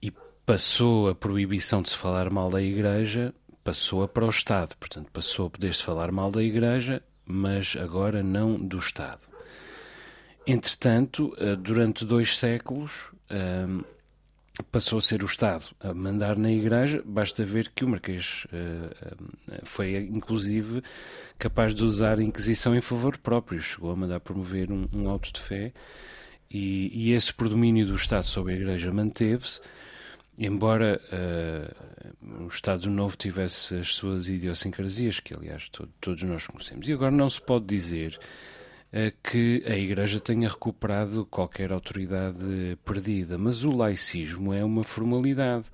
e 0.00 0.10
passou 0.44 1.08
a 1.08 1.14
proibição 1.14 1.82
de 1.82 1.90
se 1.90 1.96
falar 1.96 2.32
mal 2.32 2.50
da 2.50 2.62
Igreja, 2.62 3.34
passou-a 3.62 4.08
para 4.08 4.24
o 4.24 4.30
Estado. 4.30 4.74
Portanto, 4.76 5.10
passou 5.12 5.46
a 5.46 5.50
poder-se 5.50 5.82
falar 5.82 6.10
mal 6.10 6.30
da 6.30 6.42
Igreja, 6.42 7.02
mas 7.24 7.76
agora 7.76 8.22
não 8.22 8.58
do 8.58 8.78
Estado. 8.78 9.26
Entretanto, 10.46 11.36
uh, 11.40 11.56
durante 11.56 12.04
dois 12.04 12.36
séculos, 12.38 13.10
passou 14.64 14.98
a 14.98 15.02
ser 15.02 15.22
o 15.22 15.26
Estado 15.26 15.66
a 15.80 15.92
mandar 15.92 16.36
na 16.36 16.50
Igreja, 16.50 17.02
basta 17.04 17.44
ver 17.44 17.70
que 17.74 17.84
o 17.84 17.88
Marquês 17.88 18.46
uh, 18.46 19.64
foi, 19.64 19.96
inclusive, 19.96 20.82
capaz 21.38 21.74
de 21.74 21.84
usar 21.84 22.18
a 22.18 22.22
Inquisição 22.22 22.74
em 22.74 22.80
favor 22.80 23.16
próprio, 23.18 23.60
chegou 23.60 23.90
a 23.90 23.96
mandar 23.96 24.20
promover 24.20 24.70
um, 24.70 24.88
um 24.92 25.08
auto 25.08 25.32
de 25.32 25.40
fé, 25.40 25.72
e, 26.50 26.90
e, 26.92 27.12
esse 27.12 27.34
predomínio 27.34 27.86
do 27.86 27.96
Estado 27.96 28.24
sobre 28.24 28.52
a 28.52 28.56
Igreja 28.56 28.92
manteve-se, 28.92 29.60
embora 30.38 31.00
uh, 31.12 32.44
o 32.44 32.46
Estado 32.46 32.88
Novo 32.88 33.16
tivesse 33.16 33.74
as 33.74 33.94
suas 33.94 34.28
idiosincrasias, 34.28 35.18
que 35.18 35.34
aliás 35.36 35.68
todo, 35.68 35.90
todos 36.00 36.22
nós 36.22 36.46
conhecemos. 36.46 36.88
E 36.88 36.92
agora 36.92 37.10
não 37.10 37.28
se 37.28 37.40
pode 37.40 37.64
dizer 37.64 38.18
que 39.22 39.62
a 39.66 39.76
Igreja 39.76 40.20
tenha 40.20 40.48
recuperado 40.48 41.26
qualquer 41.26 41.72
autoridade 41.72 42.38
perdida, 42.84 43.36
mas 43.36 43.64
o 43.64 43.70
laicismo 43.70 44.52
é 44.52 44.64
uma 44.64 44.84
formalidade. 44.84 45.66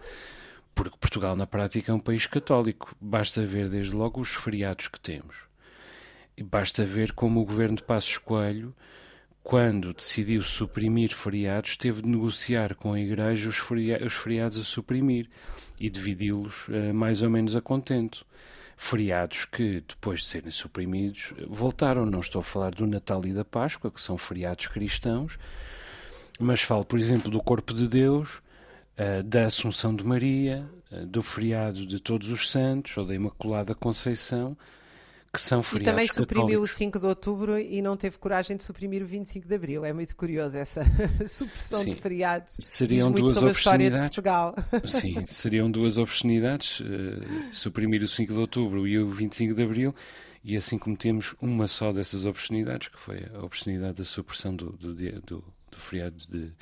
Porque 0.74 0.96
Portugal, 0.98 1.36
na 1.36 1.46
prática, 1.46 1.92
é 1.92 1.94
um 1.94 2.00
país 2.00 2.26
católico. 2.26 2.96
Basta 3.00 3.42
ver, 3.42 3.68
desde 3.68 3.94
logo, 3.94 4.20
os 4.20 4.34
feriados 4.34 4.88
que 4.88 4.98
temos. 4.98 5.46
E 6.36 6.42
basta 6.42 6.84
ver 6.84 7.12
como 7.12 7.40
o 7.40 7.44
governo 7.44 7.76
de 7.76 7.82
Passos 7.82 8.16
Coelho, 8.16 8.74
quando 9.42 9.92
decidiu 9.92 10.40
suprimir 10.42 11.14
feriados, 11.14 11.76
teve 11.76 12.00
de 12.00 12.08
negociar 12.08 12.74
com 12.74 12.94
a 12.94 13.00
Igreja 13.00 13.48
os, 13.48 13.58
feriados 14.16 14.58
a 14.58 14.64
suprimir 14.64 15.28
e 15.78 15.90
dividi-los 15.90 16.68
uh, 16.68 16.94
mais 16.94 17.22
ou 17.22 17.28
menos 17.28 17.54
a 17.54 17.60
contento 17.60 18.24
feriados 18.76 19.44
que, 19.44 19.82
depois 19.86 20.20
de 20.20 20.26
serem 20.26 20.50
suprimidos, 20.50 21.32
voltaram. 21.48 22.06
Não 22.06 22.20
estou 22.20 22.40
a 22.40 22.44
falar 22.44 22.70
do 22.72 22.86
Natal 22.86 23.24
e 23.26 23.32
da 23.32 23.44
Páscoa, 23.44 23.90
que 23.90 24.00
são 24.00 24.18
feriados 24.18 24.66
cristãos, 24.66 25.38
mas 26.38 26.62
falo, 26.62 26.84
por 26.84 26.98
exemplo, 26.98 27.30
do 27.30 27.42
Corpo 27.42 27.72
de 27.72 27.86
Deus, 27.86 28.42
eh, 28.96 29.22
da 29.22 29.46
Assunção 29.46 29.94
de 29.94 30.04
Maria, 30.04 30.68
eh, 30.90 31.04
do 31.06 31.22
feriado 31.22 31.86
de 31.86 32.00
Todos 32.00 32.28
os 32.28 32.50
Santos 32.50 32.96
ou 32.96 33.06
da 33.06 33.14
Imaculada 33.14 33.74
Conceição, 33.74 34.56
que 35.32 35.40
são 35.40 35.62
feriados 35.62 35.88
E 35.88 35.90
também 35.90 36.06
suprimiu 36.06 36.46
católicos. 36.46 36.70
o 36.70 36.76
5 36.76 37.00
de 37.00 37.06
outubro 37.06 37.58
e 37.58 37.80
não 37.80 37.96
teve 37.96 38.18
coragem 38.18 38.54
de 38.54 38.62
suprimir 38.62 39.02
o 39.02 39.06
25 39.06 39.48
de 39.48 39.54
abril. 39.54 39.84
É 39.84 39.92
muito 39.92 40.14
curioso 40.14 40.58
essa 40.58 40.84
supressão 41.26 41.80
Sim. 41.80 41.88
de 41.88 41.96
feriados. 41.96 42.54
Seriam 42.60 43.10
Diz 43.10 43.20
duas 43.20 43.32
sobre 43.32 43.48
a 43.48 43.52
história 43.52 43.90
de 43.90 43.98
Portugal. 43.98 44.54
Sim, 44.84 45.24
seriam 45.24 45.70
duas 45.70 45.96
obscenidades, 45.96 46.80
uh, 46.80 46.84
suprimir 47.50 48.02
o 48.02 48.08
5 48.08 48.30
de 48.30 48.38
outubro 48.38 48.86
e 48.86 48.98
o 48.98 49.08
25 49.08 49.54
de 49.54 49.62
abril, 49.62 49.94
e 50.44 50.54
assim 50.54 50.76
cometemos 50.76 51.34
uma 51.40 51.66
só 51.66 51.92
dessas 51.92 52.26
obscenidades, 52.26 52.88
que 52.88 52.98
foi 52.98 53.24
a 53.32 53.42
obscenidade 53.42 53.98
da 53.98 54.04
supressão 54.04 54.54
do, 54.54 54.72
do, 54.72 54.94
do, 54.94 55.44
do 55.70 55.78
feriado 55.78 56.16
de, 56.28 56.52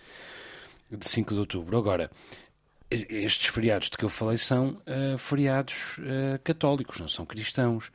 de 0.97 1.09
5 1.09 1.35
de 1.35 1.41
outubro. 1.41 1.77
Agora, 1.77 2.09
estes 2.89 3.47
feriados 3.47 3.91
de 3.91 3.97
que 3.97 4.05
eu 4.05 4.09
falei 4.09 4.37
são 4.39 4.81
uh, 4.87 5.19
feriados 5.19 5.99
uh, 5.99 6.39
católicos, 6.45 7.01
não 7.01 7.09
são 7.09 7.27
cristãos. 7.27 7.91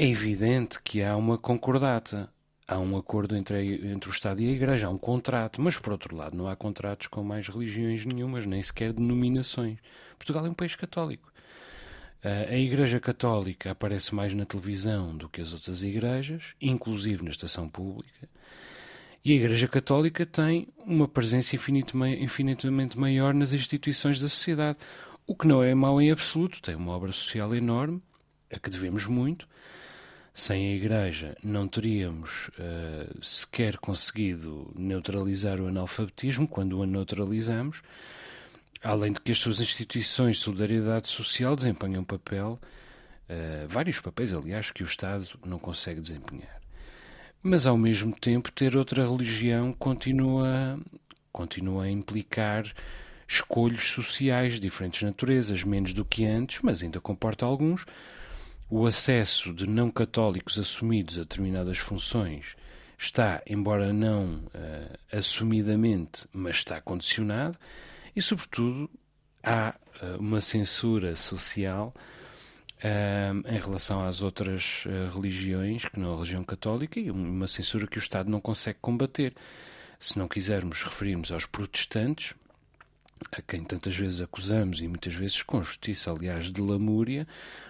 É 0.00 0.06
evidente 0.06 0.80
que 0.80 1.02
há 1.02 1.16
uma 1.16 1.36
concordata, 1.36 2.32
há 2.68 2.78
um 2.78 2.96
acordo 2.96 3.34
entre, 3.34 3.56
a, 3.56 3.64
entre 3.64 4.08
o 4.08 4.12
Estado 4.12 4.40
e 4.40 4.48
a 4.48 4.52
Igreja, 4.52 4.86
há 4.86 4.90
um 4.90 4.96
contrato, 4.96 5.60
mas 5.60 5.76
por 5.76 5.90
outro 5.92 6.16
lado 6.16 6.36
não 6.36 6.46
há 6.46 6.54
contratos 6.54 7.08
com 7.08 7.24
mais 7.24 7.48
religiões 7.48 8.06
nenhumas, 8.06 8.46
nem 8.46 8.62
sequer 8.62 8.92
denominações. 8.92 9.80
Portugal 10.16 10.46
é 10.46 10.50
um 10.50 10.54
país 10.54 10.76
católico. 10.76 11.32
Uh, 12.24 12.48
a 12.48 12.56
Igreja 12.56 13.00
Católica 13.00 13.72
aparece 13.72 14.14
mais 14.14 14.32
na 14.32 14.44
televisão 14.44 15.16
do 15.16 15.28
que 15.28 15.40
as 15.40 15.52
outras 15.52 15.82
igrejas, 15.82 16.54
inclusive 16.60 17.24
na 17.24 17.30
estação 17.30 17.68
pública. 17.68 18.28
E 19.24 19.32
a 19.32 19.34
Igreja 19.34 19.66
Católica 19.66 20.24
tem 20.24 20.68
uma 20.86 21.08
presença 21.08 21.56
infinitamente 21.56 22.96
maior 22.96 23.34
nas 23.34 23.52
instituições 23.52 24.20
da 24.20 24.28
sociedade, 24.28 24.78
o 25.26 25.34
que 25.34 25.48
não 25.48 25.60
é 25.60 25.74
mau 25.74 26.00
em 26.00 26.12
absoluto, 26.12 26.62
tem 26.62 26.76
uma 26.76 26.92
obra 26.92 27.10
social 27.10 27.52
enorme, 27.52 28.00
a 28.48 28.60
que 28.60 28.70
devemos 28.70 29.04
muito. 29.04 29.48
Sem 30.38 30.68
a 30.68 30.76
Igreja 30.76 31.36
não 31.42 31.66
teríamos 31.66 32.46
uh, 32.50 33.18
sequer 33.20 33.76
conseguido 33.76 34.72
neutralizar 34.78 35.60
o 35.60 35.66
analfabetismo 35.66 36.46
quando 36.46 36.78
o 36.78 36.86
neutralizamos, 36.86 37.82
além 38.80 39.12
de 39.12 39.20
que 39.20 39.32
as 39.32 39.38
suas 39.38 39.58
instituições 39.58 40.36
de 40.36 40.44
solidariedade 40.44 41.08
social 41.08 41.56
desempenham 41.56 42.02
um 42.02 42.04
papel, 42.04 42.56
uh, 43.28 43.66
vários 43.66 43.98
papéis, 43.98 44.32
aliás, 44.32 44.70
que 44.70 44.84
o 44.84 44.86
Estado 44.86 45.28
não 45.44 45.58
consegue 45.58 46.00
desempenhar 46.00 46.60
mas 47.42 47.66
ao 47.66 47.76
mesmo 47.76 48.12
tempo 48.12 48.52
ter 48.52 48.76
outra 48.76 49.04
religião 49.04 49.72
continua, 49.72 50.78
continua 51.32 51.84
a 51.84 51.90
implicar 51.90 52.64
escolhos 53.26 53.88
sociais 53.88 54.54
de 54.54 54.60
diferentes 54.60 55.02
naturezas, 55.02 55.64
menos 55.64 55.92
do 55.92 56.04
que 56.04 56.24
antes, 56.24 56.60
mas 56.62 56.80
ainda 56.80 57.00
comporta 57.00 57.44
alguns. 57.44 57.84
O 58.70 58.84
acesso 58.84 59.54
de 59.54 59.66
não 59.66 59.90
católicos 59.90 60.58
assumidos 60.58 61.18
a 61.18 61.22
determinadas 61.22 61.78
funções 61.78 62.54
está, 62.98 63.42
embora 63.46 63.94
não 63.94 64.34
uh, 64.34 64.98
assumidamente, 65.10 66.26
mas 66.34 66.56
está 66.56 66.78
condicionado, 66.78 67.56
e, 68.14 68.20
sobretudo, 68.20 68.90
há 69.42 69.74
uh, 70.02 70.18
uma 70.18 70.42
censura 70.42 71.16
social 71.16 71.94
uh, 72.76 73.48
em 73.48 73.58
relação 73.58 74.04
às 74.04 74.20
outras 74.20 74.84
religiões, 75.14 75.86
que 75.86 75.98
não 75.98 76.12
a 76.12 76.16
religião 76.16 76.44
católica, 76.44 77.00
e 77.00 77.10
uma 77.10 77.46
censura 77.46 77.86
que 77.86 77.96
o 77.96 78.00
Estado 78.00 78.30
não 78.30 78.40
consegue 78.40 78.80
combater. 78.82 79.34
Se 79.98 80.18
não 80.18 80.28
quisermos 80.28 80.82
referirmos 80.82 81.32
aos 81.32 81.46
protestantes, 81.46 82.34
a 83.32 83.42
quem 83.42 83.62
tantas 83.64 83.96
vezes 83.96 84.20
acusamos 84.20 84.80
e 84.80 84.88
muitas 84.88 85.14
vezes 85.14 85.42
com 85.42 85.60
justiça, 85.60 86.10
aliás, 86.10 86.52
de 86.52 86.60
lamúria, 86.60 87.26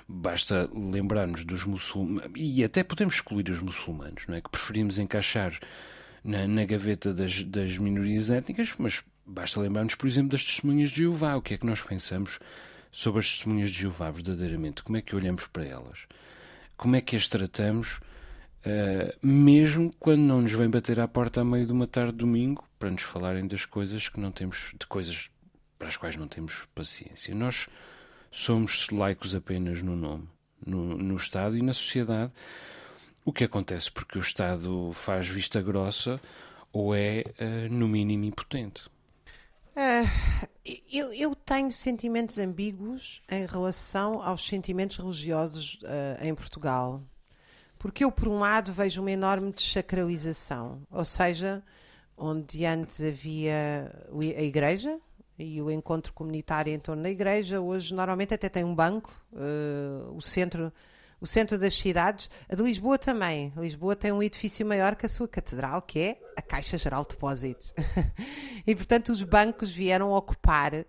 basta 0.06 0.68
lembrarmos 0.74 1.44
dos 1.44 1.64
muçulmanos, 1.64 2.30
e 2.34 2.64
até 2.64 2.82
podemos 2.82 3.16
excluir 3.16 3.48
os 3.50 3.60
muçulmanos, 3.60 4.24
não 4.26 4.34
é? 4.34 4.40
Que 4.40 4.50
preferimos 4.50 4.98
encaixar 4.98 5.58
na, 6.24 6.46
na 6.46 6.64
gaveta 6.64 7.12
das, 7.12 7.42
das 7.44 7.78
minorias 7.78 8.30
étnicas, 8.30 8.74
mas 8.78 9.04
basta 9.24 9.60
lembrarmos, 9.60 9.94
por 9.94 10.06
exemplo, 10.06 10.30
das 10.30 10.44
testemunhas 10.44 10.90
de 10.90 10.98
Jeová. 10.98 11.36
O 11.36 11.42
que 11.42 11.54
é 11.54 11.58
que 11.58 11.66
nós 11.66 11.82
pensamos 11.82 12.38
sobre 12.90 13.20
as 13.20 13.30
testemunhas 13.30 13.70
de 13.70 13.80
Jeová, 13.80 14.10
verdadeiramente? 14.10 14.82
Como 14.82 14.96
é 14.96 15.02
que 15.02 15.14
olhamos 15.14 15.46
para 15.46 15.64
elas? 15.64 16.00
Como 16.76 16.96
é 16.96 17.00
que 17.00 17.16
as 17.16 17.28
tratamos, 17.28 18.00
uh, 18.64 19.14
mesmo 19.22 19.92
quando 19.98 20.20
não 20.20 20.42
nos 20.42 20.52
vem 20.52 20.70
bater 20.70 21.00
à 21.00 21.08
porta 21.08 21.40
à 21.40 21.44
meio 21.44 21.66
de 21.66 21.72
uma 21.72 21.86
tarde 21.86 22.12
de 22.12 22.18
domingo 22.18 22.64
para 22.78 22.90
nos 22.90 23.02
falarem 23.02 23.46
das 23.46 23.64
coisas 23.64 24.08
que 24.08 24.20
não 24.20 24.30
temos, 24.30 24.72
de 24.78 24.86
coisas 24.86 25.30
para 25.78 25.88
as 25.88 25.96
quais 25.96 26.16
não 26.16 26.26
temos 26.26 26.66
paciência? 26.74 27.34
Nós 27.34 27.68
somos 28.30 28.88
laicos 28.90 29.34
apenas 29.34 29.82
no 29.82 29.96
nome, 29.96 30.28
no, 30.64 30.96
no 30.96 31.16
Estado 31.16 31.56
e 31.56 31.62
na 31.62 31.72
sociedade. 31.72 32.32
O 33.24 33.32
que 33.32 33.44
acontece 33.44 33.90
porque 33.90 34.18
o 34.18 34.20
Estado 34.20 34.90
faz 34.92 35.28
vista 35.28 35.60
grossa 35.62 36.20
ou 36.72 36.94
é, 36.94 37.24
uh, 37.40 37.72
no 37.72 37.88
mínimo, 37.88 38.24
impotente. 38.24 38.86
Uh, 39.76 40.48
eu, 40.90 41.12
eu, 41.12 41.34
tenho 41.34 41.70
sentimentos 41.70 42.38
ambíguos 42.38 43.22
em 43.30 43.46
relação 43.46 44.20
aos 44.20 44.46
sentimentos 44.46 44.96
religiosos 44.96 45.78
uh, 45.82 46.24
em 46.24 46.34
Portugal. 46.34 47.02
Porque 47.78 48.02
eu, 48.02 48.10
por 48.10 48.26
um 48.26 48.40
lado, 48.40 48.72
vejo 48.72 49.00
uma 49.00 49.12
enorme 49.12 49.52
desacralização. 49.52 50.82
Ou 50.90 51.04
seja, 51.04 51.62
onde 52.16 52.64
antes 52.64 53.00
havia 53.00 53.92
a 54.36 54.42
igreja 54.42 54.98
e 55.38 55.62
o 55.62 55.70
encontro 55.70 56.12
comunitário 56.12 56.72
em 56.72 56.78
torno 56.78 57.02
da 57.02 57.10
igreja, 57.10 57.60
hoje 57.60 57.94
normalmente 57.94 58.34
até 58.34 58.48
tem 58.48 58.64
um 58.64 58.74
banco, 58.74 59.12
uh, 59.32 60.16
o 60.16 60.20
centro 60.20 60.72
o 61.20 61.26
centro 61.26 61.58
das 61.58 61.74
cidades. 61.74 62.30
A 62.48 62.54
de 62.54 62.62
Lisboa 62.62 62.98
também. 62.98 63.52
Lisboa 63.56 63.96
tem 63.96 64.12
um 64.12 64.22
edifício 64.22 64.64
maior 64.64 64.94
que 64.94 65.06
a 65.06 65.08
sua 65.08 65.26
catedral, 65.26 65.82
que 65.82 65.98
é 65.98 66.20
a 66.36 66.42
Caixa 66.42 66.78
Geral 66.78 67.02
de 67.02 67.10
Depósitos. 67.10 67.74
e, 68.66 68.74
portanto, 68.74 69.10
os 69.10 69.22
bancos 69.22 69.70
vieram 69.70 70.12
ocupar 70.12 70.74
uh, 70.74 70.84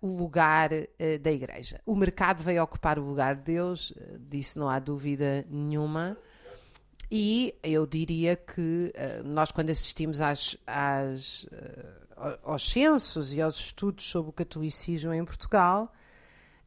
o 0.00 0.16
lugar 0.16 0.72
uh, 0.72 1.18
da 1.20 1.30
igreja. 1.30 1.80
O 1.86 1.94
mercado 1.94 2.42
veio 2.42 2.62
ocupar 2.62 2.98
o 2.98 3.02
lugar 3.02 3.36
de 3.36 3.42
Deus, 3.42 3.90
uh, 3.90 4.18
disso 4.18 4.58
não 4.58 4.68
há 4.68 4.78
dúvida 4.78 5.44
nenhuma. 5.48 6.16
E 7.10 7.54
eu 7.62 7.86
diria 7.86 8.34
que 8.34 8.92
nós, 9.24 9.52
quando 9.52 9.70
assistimos 9.70 10.20
às, 10.20 10.56
às 10.66 11.46
aos 12.42 12.70
censos 12.70 13.32
e 13.32 13.40
aos 13.40 13.56
estudos 13.56 14.04
sobre 14.04 14.30
o 14.30 14.32
catolicismo 14.32 15.12
em 15.12 15.24
Portugal, 15.24 15.92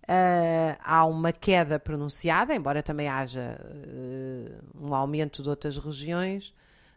Uh, 0.08 0.72
há 0.86 1.06
uma 1.06 1.34
queda 1.34 1.78
pronunciada, 1.78 2.56
embora 2.56 2.82
também 2.82 3.10
haja 3.10 3.60
uh, 3.60 4.88
um 4.88 4.96
aumento 4.96 5.44
de 5.44 5.50
outras 5.50 5.78
regiões, 5.78 6.54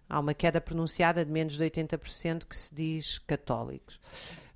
há 0.08 0.20
uma 0.20 0.32
queda 0.32 0.60
pronunciada 0.60 1.24
de 1.24 1.30
menos 1.32 1.56
de 1.56 1.64
80% 1.64 2.44
que 2.48 2.56
se 2.56 2.72
diz 2.72 3.18
católicos. 3.18 3.98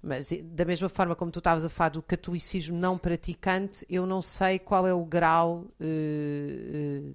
Mas 0.00 0.28
da 0.44 0.64
mesma 0.64 0.88
forma 0.88 1.16
como 1.16 1.32
tu 1.32 1.40
estavas 1.40 1.64
a 1.64 1.68
falar 1.68 1.88
do 1.88 2.02
catolicismo 2.02 2.78
não 2.78 2.96
praticante, 2.96 3.84
eu 3.90 4.06
não 4.06 4.22
sei 4.22 4.60
qual 4.60 4.86
é 4.86 4.94
o 4.94 5.04
grau 5.04 5.66
uh, 5.80 7.14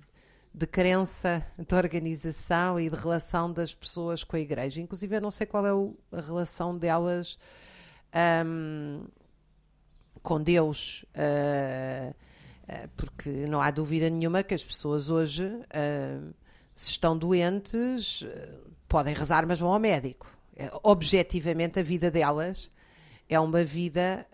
de 0.60 0.68
crença, 0.68 1.46
de 1.58 1.74
organização 1.74 2.78
e 2.78 2.90
de 2.90 2.96
relação 2.96 3.52
das 3.52 3.74
pessoas 3.74 4.26
com 4.26 4.36
a 4.36 4.40
igreja. 4.40 4.82
Inclusive, 4.82 5.16
eu 5.16 5.22
não 5.22 5.32
sei 5.32 5.48
qual 5.48 5.66
é 5.66 5.72
a 6.18 6.22
relação 6.22 6.78
delas. 6.78 7.38
Um, 8.46 9.06
com 10.22 10.42
Deus, 10.44 11.06
uh, 11.16 12.10
uh, 12.12 12.90
porque 12.98 13.30
não 13.48 13.62
há 13.62 13.72
dúvida 13.72 14.10
nenhuma 14.10 14.44
que 14.44 14.54
as 14.54 14.64
pessoas 14.64 15.10
hoje, 15.10 15.46
uh, 15.46 16.34
se 16.76 16.92
estão 16.92 17.18
doentes, 17.18 18.26
podem 18.88 19.14
rezar, 19.14 19.48
mas 19.48 19.62
vão 19.62 19.72
ao 19.72 19.80
médico. 19.80 20.28
objetivamente, 20.84 21.80
a 21.80 21.84
vida 21.84 22.12
delas 22.12 22.70
é 23.30 23.40
uma 23.40 23.64
vida 23.64 24.26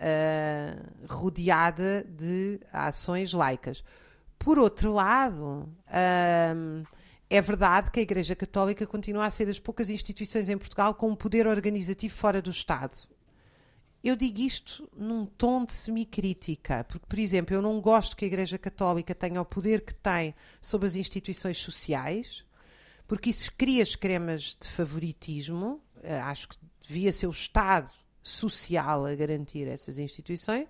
rodeada 1.08 2.04
de 2.04 2.60
ações 2.72 3.34
laicas. 3.34 3.84
Por 4.46 4.60
outro 4.60 4.94
lado, 4.94 5.68
é 5.88 7.42
verdade 7.42 7.90
que 7.90 8.00
a 8.00 8.04
Igreja 8.04 8.36
Católica 8.36 8.86
continua 8.86 9.26
a 9.26 9.30
ser 9.32 9.48
das 9.48 9.58
poucas 9.58 9.90
instituições 9.90 10.50
em 10.50 10.56
Portugal 10.56 10.94
com 10.94 11.10
um 11.10 11.16
poder 11.16 11.48
organizativo 11.48 12.14
fora 12.14 12.44
do 12.44 12.52
Estado. 12.52 12.96
Eu 14.04 14.16
digo 14.16 14.40
isto 14.42 14.88
num 14.96 15.26
tom 15.26 15.66
de 15.66 15.74
semicrítica, 15.74 16.84
porque, 16.84 17.08
por 17.08 17.18
exemplo, 17.18 17.56
eu 17.56 17.62
não 17.64 17.82
gosto 17.82 18.16
que 18.16 18.24
a 18.24 18.28
Igreja 18.28 18.60
Católica 18.60 19.16
tenha 19.16 19.42
o 19.42 19.46
poder 19.46 19.82
que 19.82 19.96
tem 19.96 20.36
sobre 20.62 20.86
as 20.86 20.96
instituições 20.96 21.58
sociais, 21.58 22.46
porque 23.08 23.32
isso 23.32 23.52
cria 23.58 23.82
esquemas 23.82 24.56
de 24.62 24.68
favoritismo. 24.68 25.82
Eh, 26.04 26.20
acho 26.20 26.50
que 26.50 26.58
devia 26.88 27.12
ser 27.12 27.26
o 27.26 27.32
Estado 27.32 27.90
social 28.22 29.08
a 29.08 29.16
garantir 29.16 29.68
essas 29.68 29.98
instituições. 29.98 30.68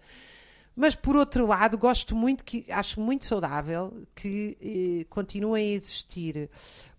Mas, 0.75 0.93
por 0.93 1.15
outro 1.15 1.47
lado, 1.47 1.77
gosto 1.77 2.15
muito, 2.15 2.43
que 2.43 2.65
acho 2.69 2.99
muito 2.99 3.25
saudável 3.25 3.93
que 4.13 4.57
eh, 4.61 5.05
continuem 5.09 5.71
a 5.71 5.75
existir 5.75 6.49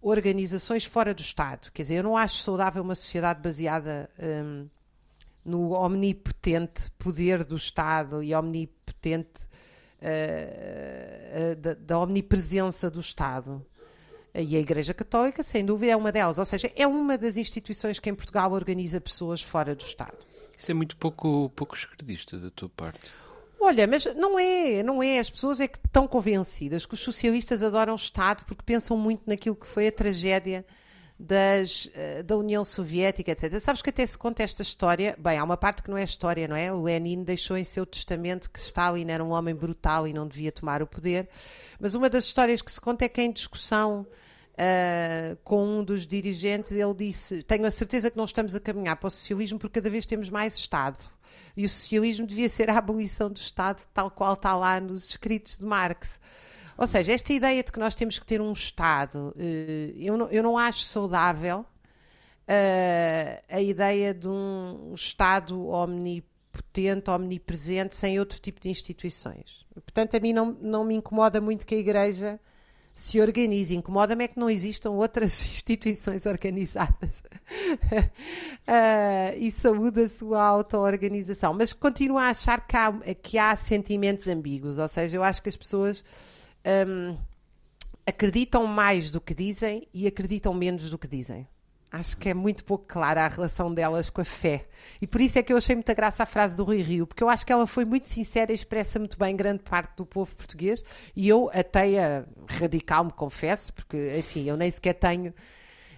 organizações 0.00 0.84
fora 0.84 1.12
do 1.12 1.20
Estado. 1.20 1.70
Quer 1.72 1.82
dizer, 1.82 1.96
eu 1.96 2.02
não 2.02 2.16
acho 2.16 2.42
saudável 2.42 2.82
uma 2.82 2.94
sociedade 2.94 3.40
baseada. 3.42 4.08
Hum, 4.18 4.68
no 5.46 5.72
omnipotente 5.72 6.90
poder 6.98 7.44
do 7.44 7.54
Estado 7.54 8.22
e 8.22 8.34
omnipotente 8.34 9.44
uh, 10.02 11.52
uh, 11.52 11.56
da, 11.56 11.74
da, 11.74 11.98
omnipresença 12.00 12.90
do 12.90 12.98
Estado. 12.98 13.64
E 14.34 14.56
a 14.56 14.60
Igreja 14.60 14.92
Católica, 14.92 15.42
sem 15.42 15.64
dúvida, 15.64 15.92
é 15.92 15.96
uma 15.96 16.12
delas. 16.12 16.38
Ou 16.38 16.44
seja, 16.44 16.70
é 16.76 16.86
uma 16.86 17.16
das 17.16 17.38
instituições 17.38 17.98
que 17.98 18.10
em 18.10 18.14
Portugal 18.14 18.52
organiza 18.52 19.00
pessoas 19.00 19.40
fora 19.40 19.74
do 19.74 19.82
Estado. 19.82 20.18
Isso 20.58 20.70
é 20.70 20.74
muito 20.74 20.96
pouco, 20.96 21.50
pouco 21.50 21.74
esquerdista 21.74 22.38
da 22.38 22.50
tua 22.50 22.68
parte. 22.68 23.10
Olha, 23.60 23.86
mas 23.86 24.14
não 24.14 24.38
é, 24.38 24.82
não 24.82 25.02
é. 25.02 25.18
As 25.18 25.30
pessoas 25.30 25.60
é 25.60 25.68
que 25.68 25.78
estão 25.78 26.06
convencidas 26.06 26.84
que 26.86 26.94
os 26.94 27.00
socialistas 27.00 27.62
adoram 27.62 27.94
o 27.94 27.96
Estado 27.96 28.44
porque 28.44 28.62
pensam 28.64 28.96
muito 28.96 29.22
naquilo 29.26 29.56
que 29.56 29.66
foi 29.66 29.88
a 29.88 29.92
tragédia 29.92 30.64
das, 31.18 31.86
uh, 31.86 32.22
da 32.22 32.36
União 32.36 32.62
Soviética, 32.62 33.30
etc. 33.32 33.58
Sabes 33.58 33.80
que 33.80 33.90
até 33.90 34.04
se 34.04 34.18
conta 34.18 34.42
esta 34.42 34.62
história. 34.62 35.16
Bem, 35.18 35.38
há 35.38 35.44
uma 35.44 35.56
parte 35.56 35.82
que 35.82 35.90
não 35.90 35.96
é 35.96 36.04
história, 36.04 36.46
não 36.46 36.54
é? 36.54 36.70
O 36.70 36.82
Lenin 36.82 37.22
deixou 37.22 37.56
em 37.56 37.64
seu 37.64 37.86
testamento 37.86 38.50
que 38.50 38.60
Stalin 38.60 39.10
era 39.10 39.24
um 39.24 39.30
homem 39.30 39.54
brutal 39.54 40.06
e 40.06 40.12
não 40.12 40.28
devia 40.28 40.52
tomar 40.52 40.82
o 40.82 40.86
poder. 40.86 41.28
Mas 41.80 41.94
uma 41.94 42.10
das 42.10 42.24
histórias 42.24 42.60
que 42.60 42.70
se 42.70 42.80
conta 42.80 43.04
é 43.04 43.08
que 43.08 43.20
em 43.20 43.32
discussão. 43.32 44.06
Uh, 44.58 45.36
com 45.44 45.62
um 45.62 45.84
dos 45.84 46.06
dirigentes, 46.06 46.72
ele 46.72 46.94
disse: 46.94 47.42
Tenho 47.42 47.66
a 47.66 47.70
certeza 47.70 48.10
que 48.10 48.16
não 48.16 48.24
estamos 48.24 48.54
a 48.54 48.60
caminhar 48.60 48.96
para 48.96 49.08
o 49.08 49.10
socialismo 49.10 49.58
porque 49.58 49.82
cada 49.82 49.90
vez 49.90 50.06
temos 50.06 50.30
mais 50.30 50.56
Estado. 50.56 50.96
E 51.56 51.64
o 51.64 51.68
socialismo 51.68 52.26
devia 52.26 52.48
ser 52.48 52.68
a 52.68 52.78
abolição 52.78 53.30
do 53.30 53.38
Estado, 53.38 53.82
tal 53.94 54.10
qual 54.10 54.34
está 54.34 54.54
lá 54.54 54.78
nos 54.80 55.08
escritos 55.08 55.58
de 55.58 55.64
Marx. 55.64 56.20
Ou 56.76 56.86
seja, 56.86 57.12
esta 57.12 57.32
ideia 57.32 57.62
de 57.62 57.72
que 57.72 57.78
nós 57.78 57.94
temos 57.94 58.18
que 58.18 58.26
ter 58.26 58.40
um 58.40 58.52
Estado, 58.52 59.34
eh, 59.38 59.94
eu 59.96 60.16
não, 60.16 60.26
eu 60.28 60.42
não 60.42 60.58
acho 60.58 60.84
saudável 60.84 61.64
uh, 62.46 63.42
a 63.50 63.60
ideia 63.60 64.12
de 64.12 64.28
um 64.28 64.92
Estado 64.94 65.68
omnipotente, 65.68 67.10
omnipresente, 67.10 67.96
sem 67.96 68.18
outro 68.18 68.38
tipo 68.38 68.60
de 68.60 68.68
instituições. 68.68 69.66
Portanto, 69.74 70.16
a 70.16 70.20
mim 70.20 70.32
não, 70.32 70.52
não 70.60 70.84
me 70.84 70.94
incomoda 70.94 71.40
muito 71.40 71.66
que 71.66 71.74
a 71.74 71.78
Igreja 71.78 72.40
se 72.96 73.20
organize. 73.20 73.76
Incomoda-me 73.76 74.24
é 74.24 74.28
que 74.28 74.40
não 74.40 74.48
existam 74.48 74.92
outras 74.92 75.44
instituições 75.44 76.24
organizadas 76.24 77.20
uh, 77.20 79.36
e 79.36 79.50
saúde 79.50 80.00
a 80.00 80.08
sua 80.08 80.42
auto-organização. 80.42 81.52
Mas 81.52 81.74
continuo 81.74 82.16
a 82.16 82.28
achar 82.28 82.66
que 82.66 82.74
há, 82.74 82.92
que 83.22 83.38
há 83.38 83.54
sentimentos 83.54 84.26
ambíguos, 84.26 84.78
ou 84.78 84.88
seja, 84.88 85.18
eu 85.18 85.22
acho 85.22 85.42
que 85.42 85.50
as 85.50 85.56
pessoas 85.56 86.02
um, 86.88 87.18
acreditam 88.06 88.66
mais 88.66 89.10
do 89.10 89.20
que 89.20 89.34
dizem 89.34 89.86
e 89.92 90.06
acreditam 90.06 90.54
menos 90.54 90.88
do 90.88 90.96
que 90.96 91.06
dizem. 91.06 91.46
Acho 91.90 92.16
que 92.16 92.28
é 92.28 92.34
muito 92.34 92.64
pouco 92.64 92.84
clara 92.86 93.24
a 93.24 93.28
relação 93.28 93.72
delas 93.72 94.10
com 94.10 94.20
a 94.20 94.24
fé. 94.24 94.66
E 95.00 95.06
por 95.06 95.20
isso 95.20 95.38
é 95.38 95.42
que 95.42 95.52
eu 95.52 95.56
achei 95.56 95.74
muita 95.74 95.94
graça 95.94 96.22
a 96.22 96.26
frase 96.26 96.56
do 96.56 96.64
Rui 96.64 96.78
Rio, 96.78 97.06
porque 97.06 97.22
eu 97.22 97.28
acho 97.28 97.46
que 97.46 97.52
ela 97.52 97.66
foi 97.66 97.84
muito 97.84 98.08
sincera 98.08 98.50
e 98.52 98.54
expressa 98.54 98.98
muito 98.98 99.16
bem 99.16 99.34
grande 99.36 99.62
parte 99.62 99.96
do 99.96 100.04
povo 100.04 100.34
português. 100.34 100.84
E 101.14 101.28
eu, 101.28 101.48
ateia 101.54 102.26
radical, 102.48 103.04
me 103.04 103.12
confesso, 103.12 103.72
porque, 103.72 104.16
enfim, 104.18 104.48
eu 104.48 104.56
nem 104.56 104.70
sequer 104.70 104.94
tenho 104.94 105.32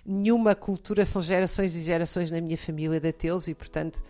nenhuma 0.04 0.54
cultura, 0.54 1.04
são 1.04 1.20
gerações 1.20 1.74
e 1.74 1.80
gerações 1.80 2.30
na 2.30 2.40
minha 2.40 2.56
família 2.56 3.00
de 3.00 3.08
ateus 3.08 3.48
e, 3.48 3.54
portanto, 3.54 4.02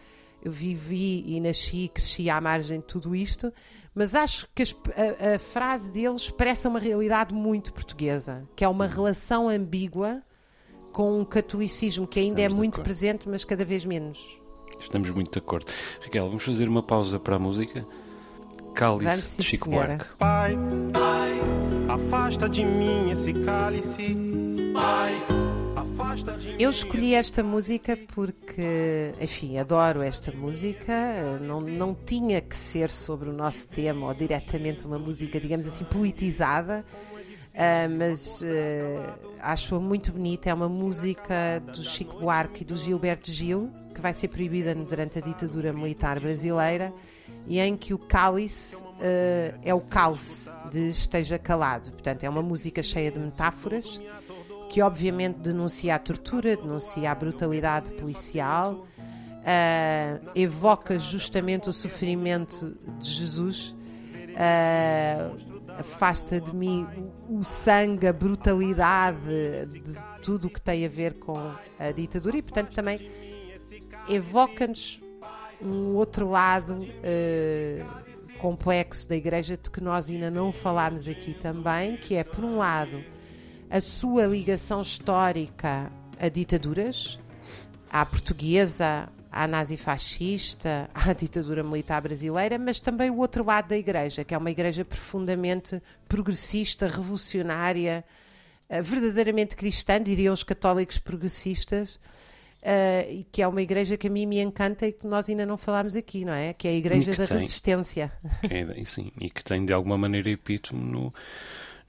eu 0.43 0.53
vivi 0.53 1.25
e 1.27 1.41
nasci 1.41 1.85
e 1.85 1.89
cresci 1.89 2.29
à 2.31 2.41
margem 2.41 2.79
de 2.79 2.87
tudo 2.87 3.15
isto 3.15 3.53
mas 3.99 4.15
acho 4.15 4.49
que 4.55 4.63
a, 4.63 5.35
a, 5.35 5.39
frase 5.41 5.91
dele 5.91 6.15
expressa 6.15 6.69
uma 6.69 6.79
realidade 6.79 7.35
muito 7.35 7.73
portuguesa, 7.73 8.49
que 8.55 8.63
é 8.63 8.69
uma 8.69 8.87
relação 8.87 9.49
ambígua 9.49 10.23
com 10.99 11.21
um 11.21 11.25
catolicismo 11.25 12.09
que 12.09 12.19
ainda 12.19 12.41
é 12.41 12.47
Estamos 12.47 12.55
é 12.55 12.59
muito 12.59 12.81
presente, 12.81 13.29
mas 13.29 13.45
cada 13.45 13.65
vez 13.65 13.85
menos. 13.85 14.41
Estamos 14.81 15.09
muito 15.11 15.31
de 15.31 15.39
acordo. 15.39 15.67
Raquel, 16.01 16.27
vamos 16.27 16.43
fazer 16.43 16.69
uma 16.69 16.83
pausa 16.83 17.21
para 17.21 17.37
a 17.37 17.39
música. 17.39 17.87
Cálice 18.75 19.37
de 19.37 19.45
Chico 19.45 19.71
Buarque. 19.71 20.05
Pai, 20.19 20.59
pai, 20.93 21.41
afasta 21.89 22.49
de 22.49 22.65
mim 22.65 23.13
esse 23.13 23.33
cálice. 23.33 24.17
Pai. 24.75 25.39
Eu 26.59 26.71
escolhi 26.71 27.15
esta 27.15 27.45
música 27.45 27.97
porque, 28.15 29.15
enfim, 29.21 29.59
adoro 29.59 30.03
esta 30.03 30.33
música. 30.33 31.39
Não, 31.41 31.61
não 31.61 31.95
tinha 31.95 32.41
que 32.41 32.57
ser 32.57 32.91
sobre 32.91 33.29
o 33.29 33.33
nosso 33.33 33.69
tema 33.69 34.09
ou 34.09 34.15
diretamente 34.15 34.85
uma 34.85 34.99
música, 34.99 35.39
digamos 35.39 35.67
assim, 35.67 35.85
poetizada. 35.85 36.85
Uh, 37.59 37.99
mas 37.99 38.41
uh, 38.41 39.19
acho-a 39.41 39.81
muito 39.81 40.13
bonita. 40.13 40.49
É 40.49 40.55
uma 40.55 40.69
música 40.69 41.61
do 41.75 41.83
Chico 41.83 42.21
Buarque 42.21 42.63
e 42.63 42.65
do 42.65 42.77
Gilberto 42.77 43.33
Gil, 43.33 43.69
que 43.93 44.01
vai 44.01 44.13
ser 44.13 44.29
proibida 44.29 44.73
durante 44.77 45.19
a 45.19 45.21
ditadura 45.21 45.73
militar 45.73 46.21
brasileira, 46.21 46.95
e 47.49 47.59
em 47.59 47.77
que 47.77 47.93
o 47.93 47.99
cálice 47.99 48.81
uh, 48.85 49.59
é 49.65 49.75
o 49.75 49.81
cálice 49.81 50.53
de 50.71 50.91
Esteja 50.91 51.37
Calado. 51.37 51.91
Portanto, 51.91 52.23
é 52.23 52.31
uma 52.31 52.43
música 52.43 52.81
cheia 52.81 53.11
de 53.11 53.19
metáforas 53.19 54.01
que 54.69 54.81
obviamente 54.81 55.39
denuncia 55.39 55.95
a 55.95 55.99
tortura, 55.99 56.57
denuncia 56.57 57.11
a 57.11 57.15
brutalidade 57.15 57.91
policial, 57.93 58.87
uh, 59.39 60.31
evoca 60.35 60.99
justamente 60.99 61.69
o 61.69 61.73
sofrimento 61.73 62.79
de 62.99 63.11
Jesus, 63.11 63.75
uh, 64.35 65.58
afasta 65.79 66.41
de 66.41 66.55
mim 66.55 66.87
o, 67.29 67.43
sangue, 67.45 68.07
a 68.07 68.13
brutalidade 68.13 69.21
de 69.83 69.95
tudo 70.23 70.49
o 70.49 70.51
que 70.51 70.61
tem 70.61 70.85
a 70.85 70.89
ver 70.89 71.15
com 71.15 71.39
a 71.79 71.93
ditadura 71.93 72.37
e, 72.37 72.43
portanto, 72.43 72.75
também 72.75 73.11
evoca-nos 74.09 75.01
um 75.63 75.95
outro 75.95 76.31
lado 76.31 76.79
uh, 76.81 78.39
complexo 78.39 79.09
da 79.09 79.17
Igreja 79.17 79.57
de 79.57 79.71
que 79.71 79.81
nós 79.81 80.09
ainda 80.09 80.31
não 80.31 80.53
falámos 80.53 81.07
aqui 81.09 81.35
também, 81.35 81.97
que 81.97 82.15
é, 82.15 82.25
por 82.25 82.45
um 82.45 82.59
lado, 82.59 83.03
a 83.71 83.81
sua 83.81 84.27
ligação 84.27 84.81
histórica 84.81 85.91
a 86.19 86.29
ditaduras, 86.29 87.19
à 87.91 88.05
portuguesa, 88.05 89.09
à 89.43 89.47
nazifascista, 89.47 90.91
à 90.95 91.13
ditadura 91.13 91.63
militar 91.63 92.01
brasileira, 92.01 92.59
mas 92.59 92.81
também 92.81 93.11
o 93.11 93.19
outro 93.19 93.45
lado 93.45 93.69
da 93.69 93.77
igreja, 93.77 94.25
que 94.25 94.35
é 94.35 94.39
uma 94.39 94.51
igreja 94.51 94.85
profundamente 94.85 95.81
progressista, 96.09 96.87
revolucionária, 96.87 98.05
eh, 98.69 98.83
verdadeiramente 98.83 99.55
cristã, 99.55 100.03
diriam 100.03 100.35
os 100.35 100.43
católicos 100.43 100.99
progressistas, 100.99 102.01
uh, 102.63 103.11
e 103.11 103.25
que 103.31 103.43
é 103.43 103.49
uma 103.49 103.63
igreja 103.63 103.97
que 103.97 104.09
a 104.09 104.11
mim 104.11 104.27
me 104.27 104.41
encanta 104.41 104.87
e 104.87 104.93
que 104.93 105.07
nós 105.07 105.29
ainda 105.29 105.47
não 105.47 105.57
falámos 105.57 105.95
aqui, 105.95 106.25
não 106.25 106.33
é? 106.33 106.53
Que 106.53 106.69
é 106.69 106.73
a 106.73 106.75
igreja 106.75 107.15
da 107.15 107.27
tem, 107.27 107.39
resistência. 107.39 108.13
É, 108.43 108.85
sim, 108.85 109.13
e 109.21 109.31
que 109.31 109.45
tem 109.45 109.65
de 109.65 109.73
alguma 109.73 109.97
maneira 109.97 110.31
epítome 110.31 110.83
no 110.91 111.15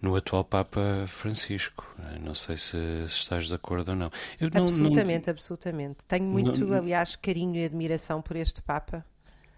no 0.01 0.15
atual 0.15 0.43
Papa 0.43 1.05
Francisco. 1.07 1.85
Eh, 1.99 2.19
não 2.19 2.33
sei 2.33 2.57
se, 2.57 2.71
se 2.71 3.05
estás 3.05 3.47
de 3.47 3.55
acordo 3.55 3.91
ou 3.91 3.97
não. 3.97 4.11
Eu 4.39 4.49
absolutamente, 4.53 5.27
não... 5.27 5.31
absolutamente. 5.31 6.05
Tenho 6.07 6.25
muito, 6.25 6.65
não... 6.65 6.77
aliás, 6.77 7.15
carinho 7.15 7.55
e 7.55 7.65
admiração 7.65 8.21
por 8.21 8.35
este 8.35 8.61
Papa. 8.61 9.05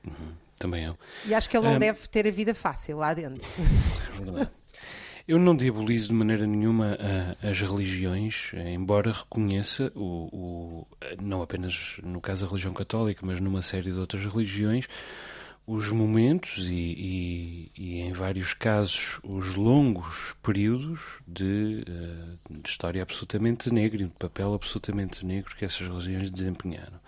Uhum, 0.06 0.34
também 0.58 0.86
eu. 0.86 0.98
E 1.26 1.34
acho 1.34 1.50
que 1.50 1.56
ele 1.56 1.68
não 1.68 1.76
um... 1.76 1.80
deve 1.80 2.08
ter 2.08 2.28
a 2.28 2.32
vida 2.32 2.56
fácil 2.56 2.98
lá 2.98 3.14
dentro. 3.14 3.48
É 4.20 4.24
verdade. 4.24 4.52
Eu 5.28 5.38
não 5.38 5.56
diabolizo 5.56 6.10
de 6.10 6.14
maneira 6.14 6.48
nenhuma 6.48 6.98
uh, 6.98 7.48
as 7.48 7.62
religiões, 7.62 8.52
embora 8.54 9.12
reconheça, 9.12 9.92
o, 9.96 10.28
o, 10.34 10.88
não 11.22 11.44
apenas 11.44 12.00
no 12.04 12.20
caso 12.20 12.44
da 12.44 12.50
religião 12.50 12.74
católica, 12.74 13.22
mas 13.24 13.40
numa 13.40 13.62
série 13.62 13.92
de 13.92 13.98
outras 13.98 14.26
religiões, 14.26 14.88
os 15.74 15.90
momentos 15.90 16.70
e, 16.70 16.74
e, 16.74 17.72
e, 17.78 18.00
em 18.02 18.12
vários 18.12 18.54
casos 18.54 19.22
os 19.24 19.56
longos 19.56 20.36
períodos 20.44 21.22
de, 21.26 21.86
uh, 21.88 22.60
de, 22.60 22.70
história 22.70 23.02
absolutamente 23.02 23.74
negra 23.74 24.04
e 24.04 24.06
de 24.06 24.14
papel 24.14 24.54
absolutamente 24.54 25.26
negro 25.26 25.56
que 25.56 25.64
essas 25.64 25.88
religiões 25.88 26.30
desempenharam. 26.30 27.00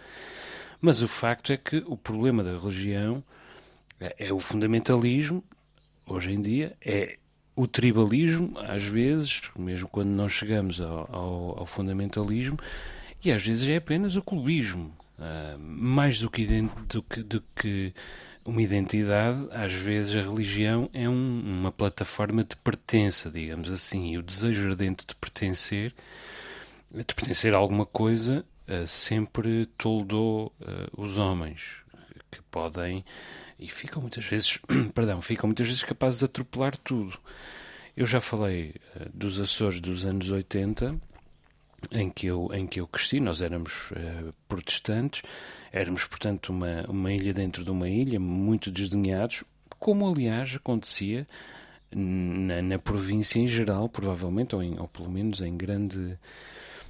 Mas 0.80 1.02
o 1.02 1.10
facto 1.10 1.52
é 1.52 1.58
que 1.58 1.84
o 1.86 1.98
problema 1.98 2.42
da 2.42 2.56
religião 2.58 3.22
é, 4.00 4.28
é 4.28 4.34
o 4.34 4.40
fundamentalismo, 4.40 5.44
hoje 6.08 6.32
em 6.32 6.42
dia, 6.42 6.74
é 6.82 7.18
o 7.58 7.68
tribalismo, 7.68 8.58
às 8.60 8.86
vezes, 8.86 9.42
mesmo 9.60 9.90
quando 9.90 10.08
não 10.08 10.30
chegamos 10.30 10.80
ao, 10.80 11.14
ao, 11.14 11.60
ao 11.60 11.66
fundamentalismo, 11.66 12.58
e 13.24 13.30
às 13.30 13.46
vezes 13.46 13.68
é 13.68 13.76
apenas 13.76 14.16
o 14.16 14.22
clubismo. 14.22 14.96
Uh, 15.20 15.60
mais 15.60 16.20
do 16.20 16.30
que, 16.30 16.46
do 16.88 17.04
que, 17.04 17.24
do 17.24 17.44
que 17.56 17.94
uma 18.46 18.62
identidade, 18.62 19.48
às 19.52 19.74
vezes 19.74 20.16
a 20.16 20.22
religião 20.22 20.90
é 20.94 21.08
um, 21.08 21.42
uma 21.46 21.72
plataforma 21.72 22.44
de 22.44 22.56
pertença, 22.58 23.30
digamos 23.30 23.70
assim, 23.72 24.12
e 24.12 24.18
o 24.18 24.22
desejo 24.22 24.70
ardente 24.70 25.06
de 25.06 25.16
pertencer, 25.16 25.94
de 26.92 27.16
pertencer 27.16 27.56
a 27.56 27.58
alguma 27.58 27.86
coisa, 27.86 28.46
uh, 28.68 28.86
sempre 28.86 29.66
toldou 29.78 30.54
uh, 30.62 31.02
os 31.02 31.18
homens, 31.18 31.78
que 32.30 32.42
podem, 32.44 33.06
e 33.58 33.70
ficam 33.70 34.02
muitas 34.02 34.26
vezes, 34.26 34.60
perdão, 34.94 35.22
ficam 35.22 35.48
muitas 35.48 35.68
vezes 35.68 35.84
capazes 35.84 36.20
de 36.20 36.26
atropelar 36.26 36.78
tudo. 36.78 37.18
Eu 37.96 38.06
já 38.06 38.20
falei 38.20 38.76
uh, 38.96 39.10
dos 39.14 39.40
Açores 39.40 39.80
dos 39.80 40.06
anos 40.06 40.30
80, 40.30 41.00
em 41.92 42.10
que 42.10 42.28
eu, 42.28 42.50
em 42.54 42.66
que 42.68 42.80
eu 42.80 42.88
cresci, 42.88 43.20
nós 43.20 43.42
éramos 43.42 43.92
protestantes, 44.48 45.24
Éramos, 45.74 46.06
portanto, 46.06 46.50
uma, 46.50 46.86
uma 46.88 47.12
ilha 47.12 47.34
dentro 47.34 47.64
de 47.64 47.72
uma 47.72 47.90
ilha, 47.90 48.20
muito 48.20 48.70
desdenhados, 48.70 49.44
como 49.80 50.08
aliás 50.08 50.56
acontecia 50.56 51.28
na, 51.92 52.62
na 52.62 52.78
província 52.78 53.40
em 53.40 53.48
geral, 53.48 53.90
provavelmente, 53.90 54.56
ou, 54.56 54.62
em, 54.62 54.80
ou 54.80 54.88
pelo 54.88 55.10
menos 55.10 55.42
em 55.42 55.58
grande, 55.58 56.16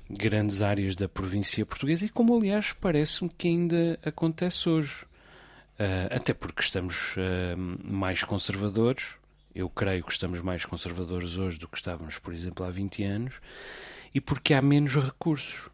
grandes 0.09 0.61
áreas 0.61 0.97
da 0.97 1.07
província 1.07 1.65
portuguesa, 1.65 2.05
e 2.05 2.09
como 2.09 2.35
aliás 2.35 2.73
parece-me 2.73 3.29
que 3.29 3.47
ainda 3.47 3.97
acontece 4.03 4.67
hoje. 4.67 5.05
Uh, 5.79 6.11
até 6.11 6.33
porque 6.33 6.61
estamos 6.61 7.15
uh, 7.15 7.89
mais 7.89 8.21
conservadores, 8.21 9.15
eu 9.55 9.69
creio 9.69 10.03
que 10.03 10.11
estamos 10.11 10.41
mais 10.41 10.65
conservadores 10.65 11.37
hoje 11.37 11.57
do 11.57 11.69
que 11.69 11.77
estávamos, 11.77 12.19
por 12.19 12.33
exemplo, 12.33 12.65
há 12.65 12.69
20 12.69 13.01
anos, 13.05 13.35
e 14.13 14.21
porque 14.21 14.53
há 14.53 14.61
menos 14.61 14.95
recursos. 14.95 15.71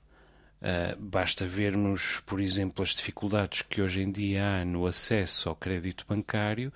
Uh, 0.61 0.95
basta 0.99 1.47
vermos, 1.47 2.19
por 2.25 2.41
exemplo, 2.41 2.83
as 2.83 2.89
dificuldades 2.89 3.61
que 3.61 3.81
hoje 3.81 4.01
em 4.01 4.11
dia 4.11 4.45
há 4.45 4.65
no 4.65 4.85
acesso 4.85 5.47
ao 5.47 5.55
crédito 5.55 6.05
bancário 6.07 6.73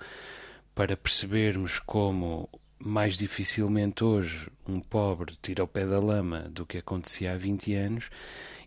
para 0.74 0.96
percebermos 0.96 1.78
como 1.78 2.48
mais 2.78 3.16
dificilmente 3.16 4.02
hoje 4.02 4.50
um 4.68 4.80
pobre 4.80 5.36
tira 5.40 5.64
o 5.64 5.68
pé 5.68 5.86
da 5.86 5.98
lama 5.98 6.48
do 6.50 6.66
que 6.66 6.78
acontecia 6.78 7.32
há 7.32 7.36
20 7.36 7.74
anos 7.74 8.10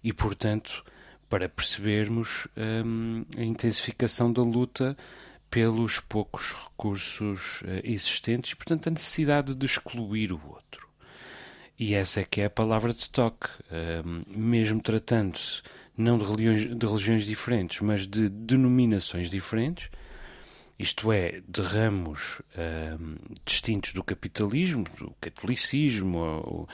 e, 0.03 0.13
portanto, 0.13 0.83
para 1.29 1.49
percebermos 1.49 2.47
um, 2.55 3.25
a 3.37 3.43
intensificação 3.43 4.31
da 4.31 4.41
luta 4.41 4.95
pelos 5.49 5.99
poucos 5.99 6.53
recursos 6.53 7.61
uh, 7.61 7.81
existentes 7.83 8.51
e, 8.51 8.55
portanto, 8.55 8.87
a 8.87 8.91
necessidade 8.91 9.55
de 9.55 9.65
excluir 9.65 10.31
o 10.31 10.41
outro. 10.47 10.86
E 11.79 11.93
essa 11.93 12.21
é 12.21 12.23
que 12.23 12.41
é 12.41 12.45
a 12.45 12.49
palavra 12.49 12.93
de 12.93 13.09
toque. 13.09 13.49
Um, 13.71 14.23
mesmo 14.35 14.81
tratando-se 14.81 15.61
não 15.95 16.17
de 16.17 16.25
religiões, 16.25 16.77
de 16.77 16.85
religiões 16.85 17.25
diferentes, 17.25 17.81
mas 17.81 18.07
de 18.07 18.29
denominações 18.29 19.29
diferentes, 19.29 19.89
isto 20.77 21.11
é, 21.11 21.41
de 21.47 21.61
ramos 21.61 22.41
um, 22.99 23.15
distintos 23.43 23.93
do 23.93 24.03
capitalismo, 24.03 24.83
do 24.99 25.11
catolicismo, 25.19 26.67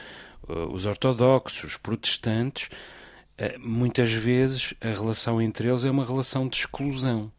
os 0.72 0.86
ortodoxos, 0.86 1.64
os 1.64 1.78
protestantes, 1.78 2.68
uh, 2.68 3.60
muitas 3.60 4.12
vezes 4.12 4.74
a 4.82 4.90
relação 4.90 5.42
entre 5.42 5.70
eles 5.70 5.86
é 5.86 5.92
uma 5.92 6.06
relação 6.06 6.48
de 6.50 6.58
exclusão. 6.58 7.32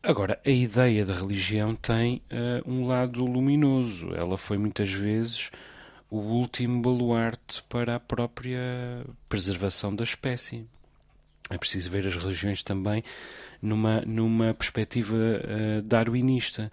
Agora, 0.00 0.38
a 0.44 0.50
ideia 0.50 1.04
da 1.04 1.14
religião 1.14 1.74
tem 1.74 2.22
uh, 2.30 2.70
um 2.70 2.86
lado 2.86 3.24
luminoso. 3.24 4.14
Ela 4.14 4.36
foi 4.36 4.58
muitas 4.58 4.92
vezes 4.92 5.50
o 6.14 6.18
último 6.18 6.80
baluarte 6.80 7.60
para 7.64 7.96
a 7.96 8.00
própria 8.00 9.04
preservação 9.28 9.92
da 9.92 10.04
espécie. 10.04 10.64
É 11.50 11.58
preciso 11.58 11.90
ver 11.90 12.06
as 12.06 12.14
religiões 12.14 12.62
também 12.62 13.02
numa, 13.60 14.00
numa 14.02 14.54
perspectiva 14.54 15.16
uh, 15.16 15.82
darwinista. 15.82 16.70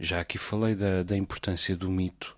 Já 0.00 0.20
aqui 0.20 0.36
falei 0.36 0.74
da, 0.74 1.04
da 1.04 1.16
importância 1.16 1.76
do 1.76 1.88
mito. 1.88 2.34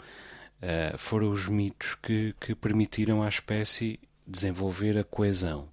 Uh, 0.62 0.98
foram 0.98 1.30
os 1.30 1.48
mitos 1.48 1.94
que, 1.94 2.34
que 2.38 2.54
permitiram 2.54 3.22
à 3.22 3.28
espécie 3.28 3.98
desenvolver 4.26 4.98
a 4.98 5.04
coesão. 5.04 5.66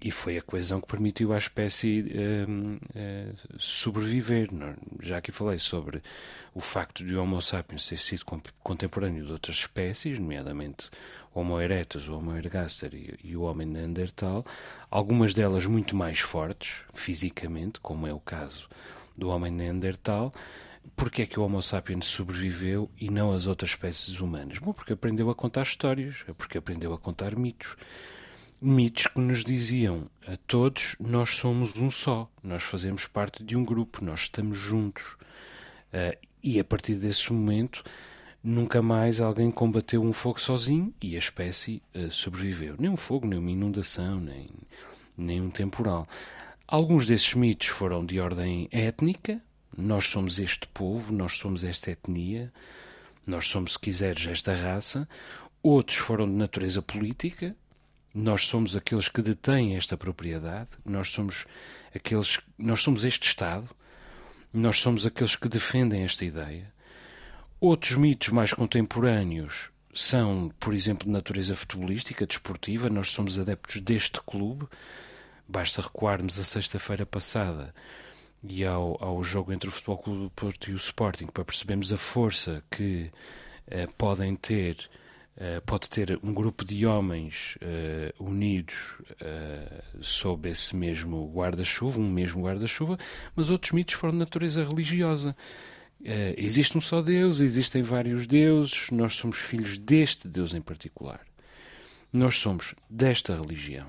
E 0.00 0.12
foi 0.12 0.38
a 0.38 0.42
coesão 0.42 0.80
que 0.80 0.86
permitiu 0.86 1.32
à 1.32 1.38
espécie 1.38 2.02
uh, 2.02 2.50
uh, 2.50 3.58
sobreviver. 3.58 4.48
Já 5.00 5.18
aqui 5.18 5.32
falei 5.32 5.58
sobre 5.58 6.00
o 6.54 6.60
facto 6.60 7.04
de 7.04 7.16
o 7.16 7.22
Homo 7.22 7.42
sapiens 7.42 7.88
ter 7.88 7.96
sido 7.96 8.24
contemporâneo 8.62 9.26
de 9.26 9.32
outras 9.32 9.56
espécies, 9.56 10.18
nomeadamente 10.18 10.88
o 11.34 11.40
Homo 11.40 11.60
erectus, 11.60 12.08
o 12.08 12.16
Homo 12.16 12.36
ergaster 12.36 12.94
e, 12.94 13.18
e 13.24 13.36
o 13.36 13.42
homem 13.42 13.66
neandertal, 13.66 14.46
algumas 14.88 15.34
delas 15.34 15.66
muito 15.66 15.96
mais 15.96 16.20
fortes 16.20 16.82
fisicamente, 16.94 17.80
como 17.80 18.06
é 18.06 18.12
o 18.12 18.20
caso 18.20 18.68
do 19.16 19.28
homem 19.28 19.50
neandertal. 19.50 20.32
Porque 20.96 21.22
é 21.22 21.26
que 21.26 21.38
o 21.38 21.42
Homo 21.42 21.60
sapiens 21.60 22.06
sobreviveu 22.06 22.90
e 22.98 23.10
não 23.10 23.32
as 23.32 23.46
outras 23.46 23.70
espécies 23.70 24.20
humanas? 24.20 24.58
Bom, 24.58 24.72
porque 24.72 24.92
aprendeu 24.92 25.28
a 25.28 25.34
contar 25.34 25.62
histórias, 25.62 26.24
porque 26.36 26.56
aprendeu 26.56 26.92
a 26.92 26.98
contar 26.98 27.36
mitos 27.36 27.76
mitos 28.60 29.06
que 29.06 29.20
nos 29.20 29.44
diziam 29.44 30.10
a 30.26 30.36
todos: 30.46 30.96
nós 31.00 31.36
somos 31.36 31.78
um 31.78 31.90
só, 31.90 32.30
nós 32.42 32.62
fazemos 32.62 33.06
parte 33.06 33.42
de 33.42 33.56
um 33.56 33.64
grupo, 33.64 34.04
nós 34.04 34.20
estamos 34.20 34.56
juntos. 34.56 35.16
Uh, 35.92 36.16
e 36.42 36.60
a 36.60 36.64
partir 36.64 36.94
desse 36.94 37.32
momento, 37.32 37.82
nunca 38.42 38.80
mais 38.82 39.20
alguém 39.20 39.50
combateu 39.50 40.02
um 40.02 40.12
fogo 40.12 40.40
sozinho 40.40 40.92
e 41.00 41.14
a 41.16 41.18
espécie 41.18 41.82
uh, 41.94 42.10
sobreviveu. 42.10 42.74
Nem 42.78 42.90
um 42.90 42.96
fogo, 42.96 43.26
nem 43.26 43.38
uma 43.38 43.50
inundação, 43.50 44.20
nem, 44.20 44.48
nem 45.16 45.40
um 45.40 45.50
temporal. 45.50 46.06
Alguns 46.66 47.06
desses 47.06 47.32
mitos 47.34 47.68
foram 47.68 48.04
de 48.04 48.20
ordem 48.20 48.68
étnica. 48.70 49.40
Nós 49.76 50.08
somos 50.08 50.38
este 50.38 50.66
povo, 50.68 51.14
nós 51.14 51.38
somos 51.38 51.64
esta 51.64 51.90
etnia, 51.90 52.52
nós 53.26 53.46
somos, 53.46 53.74
se 53.74 53.78
quiseres, 53.78 54.26
esta 54.26 54.54
raça. 54.54 55.08
Outros 55.62 55.98
foram 55.98 56.26
de 56.26 56.32
natureza 56.32 56.82
política, 56.82 57.56
nós 58.18 58.46
somos 58.46 58.74
aqueles 58.74 59.08
que 59.08 59.22
detêm 59.22 59.76
esta 59.76 59.96
propriedade, 59.96 60.70
nós 60.84 61.10
somos 61.10 61.46
aqueles, 61.94 62.40
nós 62.58 62.80
somos 62.80 63.04
este 63.04 63.28
Estado, 63.28 63.68
nós 64.52 64.80
somos 64.80 65.06
aqueles 65.06 65.36
que 65.36 65.48
defendem 65.48 66.02
esta 66.02 66.24
ideia. 66.24 66.72
Outros 67.60 67.92
mitos 67.92 68.30
mais 68.30 68.52
contemporâneos 68.52 69.70
são, 69.94 70.52
por 70.58 70.74
exemplo, 70.74 71.06
de 71.06 71.12
natureza 71.12 71.54
futebolística, 71.54 72.26
desportiva, 72.26 72.90
nós 72.90 73.08
somos 73.10 73.38
adeptos 73.38 73.80
deste 73.80 74.20
clube. 74.22 74.66
Basta 75.48 75.80
recuarmos 75.80 76.40
a 76.40 76.44
sexta-feira 76.44 77.06
passada 77.06 77.72
e 78.42 78.64
ao, 78.64 79.02
ao 79.02 79.22
jogo 79.22 79.52
entre 79.52 79.68
o 79.68 79.72
Futebol 79.72 79.98
Clube 79.98 80.22
do 80.24 80.30
Porto 80.30 80.70
e 80.70 80.74
o 80.74 80.76
Sporting 80.76 81.26
para 81.26 81.44
percebermos 81.44 81.92
a 81.92 81.96
força 81.96 82.64
que 82.68 83.12
eh, 83.68 83.86
podem 83.96 84.34
ter 84.34 84.90
pode 85.64 85.88
ter 85.88 86.18
um 86.22 86.34
grupo 86.34 86.64
de 86.64 86.84
homens 86.84 87.56
uh, 87.62 88.24
unidos 88.24 88.96
uh, 89.22 90.02
sob 90.02 90.48
esse 90.48 90.74
mesmo 90.74 91.30
guarda-chuva, 91.32 92.00
um 92.00 92.10
mesmo 92.10 92.42
guarda-chuva, 92.42 92.98
mas 93.36 93.48
outros 93.48 93.72
mitos 93.72 93.94
foram 93.94 94.14
de 94.14 94.18
natureza 94.18 94.64
religiosa. 94.64 95.36
existe 96.36 96.76
um 96.76 96.80
só 96.80 97.00
Deus, 97.02 97.40
existem 97.40 97.82
vários 97.82 98.26
deuses, 98.26 98.90
nós 98.90 99.14
somos 99.14 99.38
filhos 99.38 99.78
deste 99.78 100.26
Deus 100.26 100.54
em 100.54 100.60
particular. 100.60 101.20
Nós 102.12 102.36
somos 102.36 102.74
desta 102.90 103.36
religião. 103.36 103.86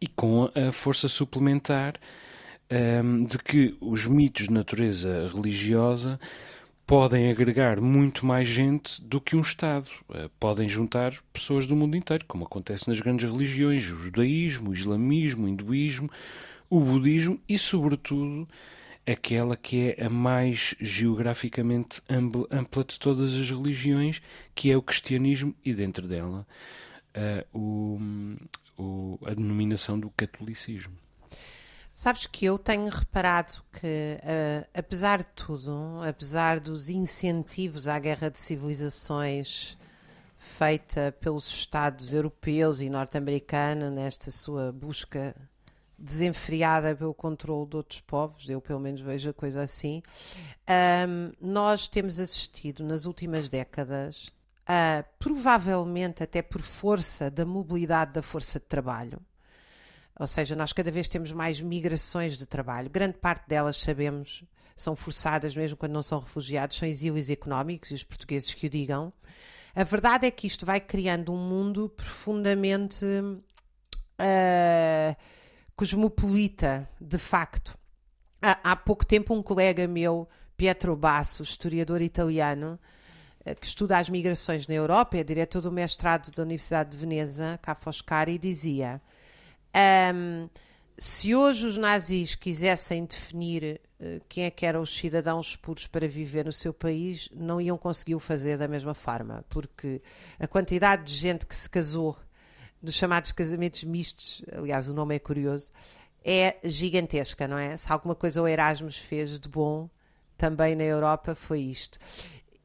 E 0.00 0.06
com 0.08 0.50
a 0.54 0.72
força 0.72 1.08
suplementar 1.08 1.94
um, 2.70 3.24
de 3.24 3.38
que 3.38 3.76
os 3.80 4.06
mitos 4.06 4.46
de 4.46 4.52
natureza 4.52 5.28
religiosa 5.28 6.18
podem 6.90 7.30
agregar 7.30 7.80
muito 7.80 8.26
mais 8.26 8.48
gente 8.48 9.00
do 9.00 9.20
que 9.20 9.36
um 9.36 9.42
Estado. 9.42 9.88
Eh, 10.12 10.28
podem 10.40 10.68
juntar 10.68 11.14
pessoas 11.32 11.64
do 11.64 11.76
mundo 11.76 11.96
inteiro, 11.96 12.24
como 12.26 12.42
acontece 12.42 12.88
nas 12.88 12.98
grandes 12.98 13.30
religiões, 13.30 13.88
o 13.88 14.02
judaísmo, 14.02 14.70
o 14.70 14.74
islamismo, 14.74 15.46
o 15.46 15.48
hinduísmo, 15.48 16.10
o 16.68 16.80
budismo 16.80 17.40
e, 17.48 17.56
sobretudo, 17.56 18.48
aquela 19.06 19.56
que 19.56 19.94
é 19.96 20.06
a 20.06 20.10
mais 20.10 20.74
geograficamente 20.80 22.02
ampla 22.08 22.82
de 22.82 22.98
todas 22.98 23.38
as 23.38 23.48
religiões, 23.48 24.20
que 24.52 24.72
é 24.72 24.76
o 24.76 24.82
cristianismo, 24.82 25.54
e 25.64 25.72
dentro 25.72 26.08
dela 26.08 26.44
o, 27.52 28.00
o, 28.76 29.16
a 29.24 29.32
denominação 29.32 29.96
do 29.96 30.10
catolicismo. 30.10 30.96
Sabes 31.94 32.26
que 32.26 32.46
eu 32.46 32.58
tenho 32.58 32.88
reparado 32.88 33.62
que, 33.72 34.18
uh, 34.22 34.68
apesar 34.74 35.18
de 35.18 35.26
tudo, 35.34 36.00
apesar 36.08 36.58
dos 36.58 36.88
incentivos 36.88 37.86
à 37.86 37.98
guerra 37.98 38.30
de 38.30 38.38
civilizações 38.38 39.76
feita 40.38 41.14
pelos 41.20 41.48
Estados 41.48 42.14
europeus 42.14 42.80
e 42.80 42.88
norte-americanos 42.88 43.92
nesta 43.92 44.30
sua 44.30 44.72
busca 44.72 45.36
desenfreada 45.98 46.96
pelo 46.96 47.12
controle 47.12 47.68
de 47.68 47.76
outros 47.76 48.00
povos, 48.00 48.48
eu 48.48 48.60
pelo 48.60 48.80
menos 48.80 49.02
vejo 49.02 49.28
a 49.28 49.34
coisa 49.34 49.62
assim, 49.62 50.02
um, 51.06 51.32
nós 51.38 51.86
temos 51.86 52.18
assistido 52.18 52.82
nas 52.82 53.04
últimas 53.04 53.50
décadas, 53.50 54.32
provavelmente 55.18 56.22
até 56.22 56.40
por 56.40 56.62
força 56.62 57.30
da 57.30 57.44
mobilidade 57.44 58.12
da 58.12 58.22
força 58.22 58.58
de 58.58 58.64
trabalho, 58.64 59.20
ou 60.20 60.26
seja, 60.26 60.54
nós 60.54 60.70
cada 60.70 60.90
vez 60.90 61.08
temos 61.08 61.32
mais 61.32 61.62
migrações 61.62 62.36
de 62.36 62.44
trabalho. 62.44 62.90
Grande 62.90 63.16
parte 63.16 63.48
delas, 63.48 63.78
sabemos, 63.78 64.44
são 64.76 64.94
forçadas, 64.94 65.56
mesmo 65.56 65.78
quando 65.78 65.92
não 65.92 66.02
são 66.02 66.20
refugiados, 66.20 66.76
são 66.76 66.86
exílios 66.86 67.30
económicos, 67.30 67.90
e 67.90 67.94
os 67.94 68.04
portugueses 68.04 68.52
que 68.52 68.66
o 68.66 68.68
digam. 68.68 69.10
A 69.74 69.82
verdade 69.82 70.26
é 70.26 70.30
que 70.30 70.46
isto 70.46 70.66
vai 70.66 70.78
criando 70.78 71.32
um 71.32 71.38
mundo 71.38 71.88
profundamente 71.88 73.06
uh, 73.06 75.16
cosmopolita, 75.74 76.86
de 77.00 77.16
facto. 77.16 77.74
Há, 78.42 78.72
há, 78.72 78.76
pouco 78.76 79.06
tempo, 79.06 79.32
um 79.32 79.42
colega 79.42 79.88
meu, 79.88 80.28
Pietro 80.54 80.94
Basso, 80.98 81.42
historiador 81.42 82.02
italiano, 82.02 82.78
uh, 83.40 83.54
que 83.58 83.64
estuda 83.64 83.96
as 83.96 84.10
migrações 84.10 84.66
na 84.66 84.74
Europa, 84.74 85.16
é 85.16 85.24
diretor 85.24 85.62
do 85.62 85.72
mestrado 85.72 86.30
da 86.30 86.42
Universidade 86.42 86.90
de 86.90 86.98
Veneza, 86.98 87.58
Ca' 87.62 87.74
Foscari, 87.74 88.36
dizia 88.36 89.00
um, 90.14 90.48
se 90.98 91.34
hoje 91.34 91.66
os 91.66 91.78
nazis 91.78 92.34
quisessem 92.34 93.04
definir 93.04 93.80
uh, 93.98 94.20
quem 94.28 94.44
é 94.44 94.50
que 94.50 94.66
eram 94.66 94.82
os 94.82 94.94
cidadãos 94.94 95.56
puros 95.56 95.86
para 95.86 96.06
viver 96.06 96.44
no 96.44 96.52
seu 96.52 96.74
país, 96.74 97.28
não 97.34 97.60
iam 97.60 97.78
conseguir 97.78 98.14
o 98.14 98.20
fazer 98.20 98.58
da 98.58 98.68
mesma 98.68 98.92
forma, 98.92 99.44
porque 99.48 100.02
a 100.38 100.46
quantidade 100.46 101.04
de 101.04 101.14
gente 101.14 101.46
que 101.46 101.56
se 101.56 101.68
casou 101.68 102.18
dos 102.82 102.94
chamados 102.94 103.32
casamentos 103.32 103.84
mistos, 103.84 104.42
aliás, 104.52 104.88
o 104.88 104.94
nome 104.94 105.14
é 105.14 105.18
curioso, 105.18 105.70
é 106.24 106.58
gigantesca, 106.64 107.48
não 107.48 107.56
é? 107.56 107.76
Se 107.76 107.90
alguma 107.90 108.14
coisa 108.14 108.42
o 108.42 108.48
Erasmus 108.48 108.98
fez 108.98 109.38
de 109.38 109.48
bom 109.48 109.88
também 110.36 110.74
na 110.74 110.84
Europa 110.84 111.34
foi 111.34 111.60
isto. 111.60 111.98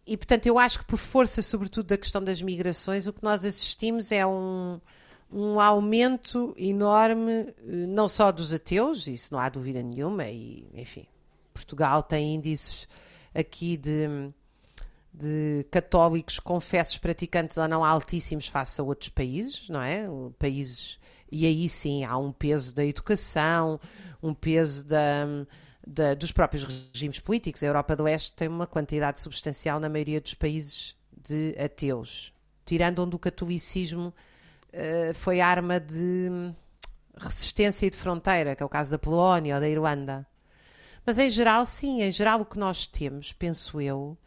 e, 0.08 0.16
portanto, 0.16 0.46
eu 0.46 0.60
acho 0.60 0.80
que 0.80 0.86
por 0.86 0.98
força, 0.98 1.42
sobretudo, 1.42 1.88
da 1.88 1.98
questão 1.98 2.24
das 2.24 2.42
migrações, 2.42 3.08
o 3.08 3.14
que 3.14 3.24
nós 3.24 3.44
assistimos 3.44 4.12
é 4.12 4.26
um, 4.26 4.80
um 5.36 5.60
aumento 5.60 6.56
enorme, 6.58 7.32
eh, 7.32 7.54
não 7.88 8.08
só 8.08 8.32
dos 8.32 8.54
ateus, 8.54 9.06
isso 9.06 9.34
não 9.34 9.40
há 9.40 9.50
dúvida 9.50 9.84
nenhuma, 9.84 10.26
e, 10.30 10.66
enfim, 10.74 11.06
Portugal 11.54 12.02
tem 12.02 12.36
índices 12.36 12.88
aqui 13.34 13.76
de, 13.76 14.32
de 15.14 15.66
católicos 15.70 16.40
confessos 16.40 16.98
praticantes 16.98 17.58
ou 17.58 17.68
não 17.68 17.84
altíssimos 17.84 18.48
face 18.48 18.80
a 18.80 18.84
outros 18.86 19.10
países, 19.10 19.68
não 19.68 19.82
é? 19.82 20.08
Países, 20.40 20.98
e 21.30 21.46
aí 21.46 21.68
sim 21.68 22.06
há 22.06 22.18
um 22.18 22.32
peso 22.32 22.74
da 22.74 22.86
educação, 22.86 23.78
um 24.24 24.34
peso 24.34 24.86
da 24.86 25.28
da, 25.86 26.16
dos 26.16 26.32
próprios 26.32 26.64
regimes 26.64 27.20
políticos. 27.20 27.62
A 27.62 27.68
Europa 27.68 27.96
do 27.96 28.04
Oeste 28.04 28.34
tem 28.34 28.48
uma 28.48 28.66
quantidade 28.66 29.20
substancial, 29.20 29.80
na 29.80 29.88
maioria 29.88 30.20
dos 30.20 30.34
países, 30.34 30.96
de 31.16 31.56
ateus. 31.64 32.34
Tirando 32.66 33.04
onde 33.04 33.16
o 33.16 33.20
catolicismo 33.20 34.12
uh, 34.76 35.14
foi 35.14 35.42
arma 35.42 35.80
de 35.80 36.30
resistência 37.18 37.86
e 37.86 37.90
de 37.90 37.98
fronteira, 37.98 38.56
que 38.56 38.62
é 38.62 38.66
o 38.66 38.70
caso 38.70 38.92
da 38.92 39.00
Polónia 39.00 39.56
ou 39.56 39.62
da 39.62 39.70
Irlanda. 39.70 40.28
Mas 41.06 41.18
em 41.18 41.30
geral, 41.30 41.66
sim, 41.66 42.02
em 42.02 42.12
geral 42.12 42.42
o 42.42 42.46
que 42.46 42.60
nós 42.60 42.86
temos, 42.86 43.32
penso 43.32 43.80
eu, 43.80 44.18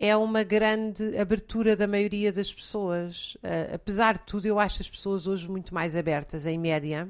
é 0.00 0.16
uma 0.16 0.44
grande 0.44 1.18
abertura 1.18 1.74
da 1.74 1.86
maioria 1.86 2.32
das 2.32 2.52
pessoas. 2.52 3.34
Uh, 3.36 3.74
apesar 3.74 4.14
de 4.14 4.22
tudo, 4.22 4.46
eu 4.46 4.58
acho 4.58 4.80
as 4.80 4.88
pessoas 4.88 5.26
hoje 5.26 5.48
muito 5.48 5.74
mais 5.74 5.96
abertas, 5.96 6.46
em 6.46 6.56
média, 6.56 7.08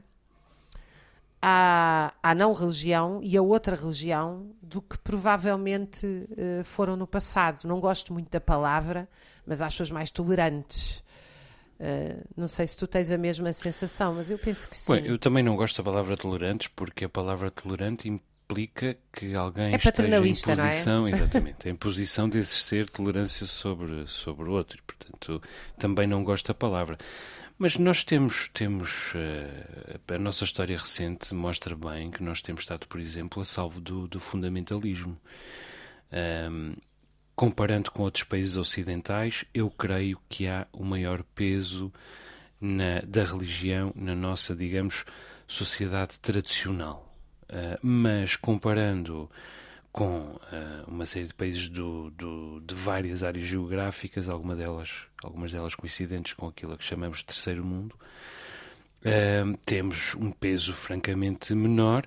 à, 1.40 2.12
à 2.22 2.34
não 2.34 2.52
religião 2.52 3.20
e 3.22 3.36
a 3.36 3.42
outra 3.42 3.76
religião 3.76 4.50
do 4.62 4.80
que 4.80 4.98
provavelmente 4.98 6.06
uh, 6.06 6.64
foram 6.64 6.96
no 6.96 7.06
passado. 7.06 7.64
Não 7.64 7.78
gosto 7.80 8.12
muito 8.12 8.30
da 8.30 8.40
palavra, 8.40 9.08
mas 9.46 9.60
acho-as 9.60 9.90
mais 9.90 10.10
tolerantes. 10.10 11.02
Uh, 11.80 12.24
não 12.36 12.48
sei 12.48 12.66
se 12.66 12.76
tu 12.76 12.86
tens 12.88 13.10
a 13.10 13.18
mesma 13.18 13.52
sensação, 13.52 14.14
mas 14.14 14.30
eu 14.30 14.38
penso 14.38 14.68
que 14.68 14.76
sim. 14.76 14.94
Bem, 14.94 15.06
eu 15.06 15.18
também 15.18 15.44
não 15.44 15.54
gosto 15.54 15.76
da 15.76 15.90
palavra 15.90 16.16
tolerantes, 16.16 16.68
porque 16.68 17.04
a 17.04 17.08
palavra 17.08 17.50
tolerante 17.50 18.08
implica 18.08 18.96
que 19.12 19.34
alguém 19.34 19.74
é 19.74 19.76
esteja 19.76 20.26
em 20.26 20.34
posição, 20.34 21.06
é? 21.06 21.10
exatamente, 21.14 21.68
em 21.68 21.76
posição 21.76 22.28
de 22.28 22.38
exercer 22.38 22.88
tolerância 22.90 23.46
sobre, 23.46 24.06
sobre 24.08 24.48
o 24.48 24.52
outro. 24.52 24.78
E, 24.78 24.82
portanto, 24.82 25.40
também 25.78 26.06
não 26.06 26.24
gosto 26.24 26.48
da 26.48 26.54
palavra. 26.54 26.98
Mas 27.56 27.76
nós 27.76 28.02
temos, 28.04 28.48
temos 28.48 29.14
uh, 29.14 30.14
a 30.14 30.18
nossa 30.18 30.44
história 30.44 30.76
recente 30.76 31.34
mostra 31.34 31.76
bem 31.76 32.10
que 32.10 32.22
nós 32.22 32.40
temos 32.40 32.62
estado, 32.62 32.86
por 32.86 33.00
exemplo, 33.00 33.42
a 33.42 33.44
salvo 33.44 33.80
do, 33.80 34.08
do 34.08 34.18
fundamentalismo. 34.18 35.16
Um, 36.12 36.74
comparando 37.38 37.92
com 37.92 38.02
outros 38.02 38.24
países 38.24 38.56
ocidentais, 38.56 39.44
eu 39.54 39.70
creio 39.70 40.18
que 40.28 40.48
há 40.48 40.66
o 40.72 40.84
maior 40.84 41.22
peso 41.36 41.92
na, 42.60 43.00
da 43.06 43.22
religião 43.22 43.92
na 43.94 44.12
nossa, 44.12 44.56
digamos, 44.56 45.04
sociedade 45.46 46.18
tradicional. 46.18 47.14
Uh, 47.44 47.78
mas 47.80 48.34
comparando 48.34 49.30
com 49.92 50.18
uh, 50.18 50.40
uma 50.88 51.06
série 51.06 51.28
de 51.28 51.34
países 51.34 51.68
do, 51.68 52.10
do, 52.10 52.60
de 52.60 52.74
várias 52.74 53.22
áreas 53.22 53.46
geográficas, 53.46 54.28
alguma 54.28 54.56
delas, 54.56 55.06
algumas 55.22 55.52
delas 55.52 55.76
coincidentes 55.76 56.32
com 56.32 56.48
aquilo 56.48 56.76
que 56.76 56.84
chamamos 56.84 57.18
de 57.18 57.26
terceiro 57.26 57.64
mundo, 57.64 57.94
uh, 59.02 59.56
temos 59.64 60.16
um 60.16 60.32
peso 60.32 60.72
francamente 60.72 61.54
menor 61.54 62.04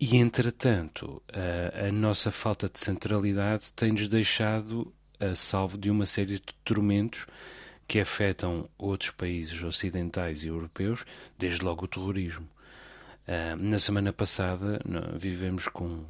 e, 0.00 0.16
entretanto, 0.16 1.22
uh, 1.30 1.88
a 1.88 1.92
nossa 1.92 2.30
falta 2.30 2.68
de 2.68 2.78
centralidade 2.78 3.72
tem-nos 3.72 4.08
deixado 4.08 4.92
a 5.18 5.34
salvo 5.34 5.76
de 5.76 5.90
uma 5.90 6.06
série 6.06 6.34
de 6.34 6.54
tormentos 6.64 7.26
que 7.86 7.98
afetam 7.98 8.68
outros 8.76 9.10
países 9.10 9.62
ocidentais 9.62 10.44
e 10.44 10.48
europeus, 10.48 11.04
desde 11.38 11.64
logo 11.64 11.86
o 11.86 11.88
terrorismo. 11.88 12.46
na 13.58 13.78
semana 13.78 14.12
passada, 14.12 14.78
vivemos 15.18 15.66
com 15.66 16.04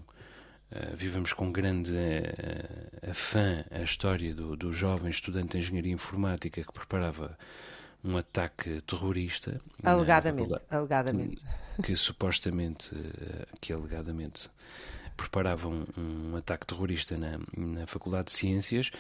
Uh, 0.71 0.95
vivemos 0.95 1.33
com 1.33 1.51
grande 1.51 1.95
uh, 1.95 3.11
afã 3.11 3.65
a 3.71 3.81
história 3.81 4.35
do, 4.35 4.55
do 4.55 4.71
jovem 4.71 5.09
estudante 5.09 5.53
de 5.53 5.59
engenharia 5.59 5.95
informática 5.95 6.63
que 6.63 6.73
preparava 6.73 7.39
um 8.05 8.19
ataque 8.19 8.83
terrorista. 8.83 9.59
Alegadamente, 9.83 10.51
na, 10.51 10.61
alegadamente. 10.71 11.43
Que 11.83 11.95
supostamente, 11.95 12.95
uh, 12.95 13.47
que 13.61 13.73
alegadamente 13.73 14.51
preparava 15.17 15.69
um, 15.69 16.37
ataque 16.37 16.67
terrorista 16.67 17.17
na, 17.17 17.39
na 17.57 17.87
Faculdade 17.87 18.27
de 18.27 18.33
Ciências, 18.33 18.91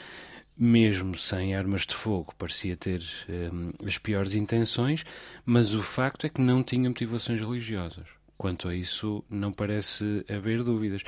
mesmo 0.56 1.16
sem 1.16 1.54
armas 1.54 1.86
de 1.86 1.94
fogo, 1.94 2.34
parecia 2.36 2.76
ter 2.76 3.00
um, 3.28 3.72
as 3.86 3.96
piores 3.96 4.34
intenções, 4.34 5.04
mas 5.46 5.72
o 5.72 5.80
facto 5.80 6.26
é 6.26 6.28
que 6.28 6.40
não 6.40 6.64
tinha 6.64 6.88
motivações 6.90 7.40
religiosas. 7.40 8.08
Quanto 8.36 8.68
a 8.68 8.74
isso, 8.74 9.24
não 9.30 9.52
parece 9.52 10.24
haver 10.28 10.62
dúvidas. 10.62 11.02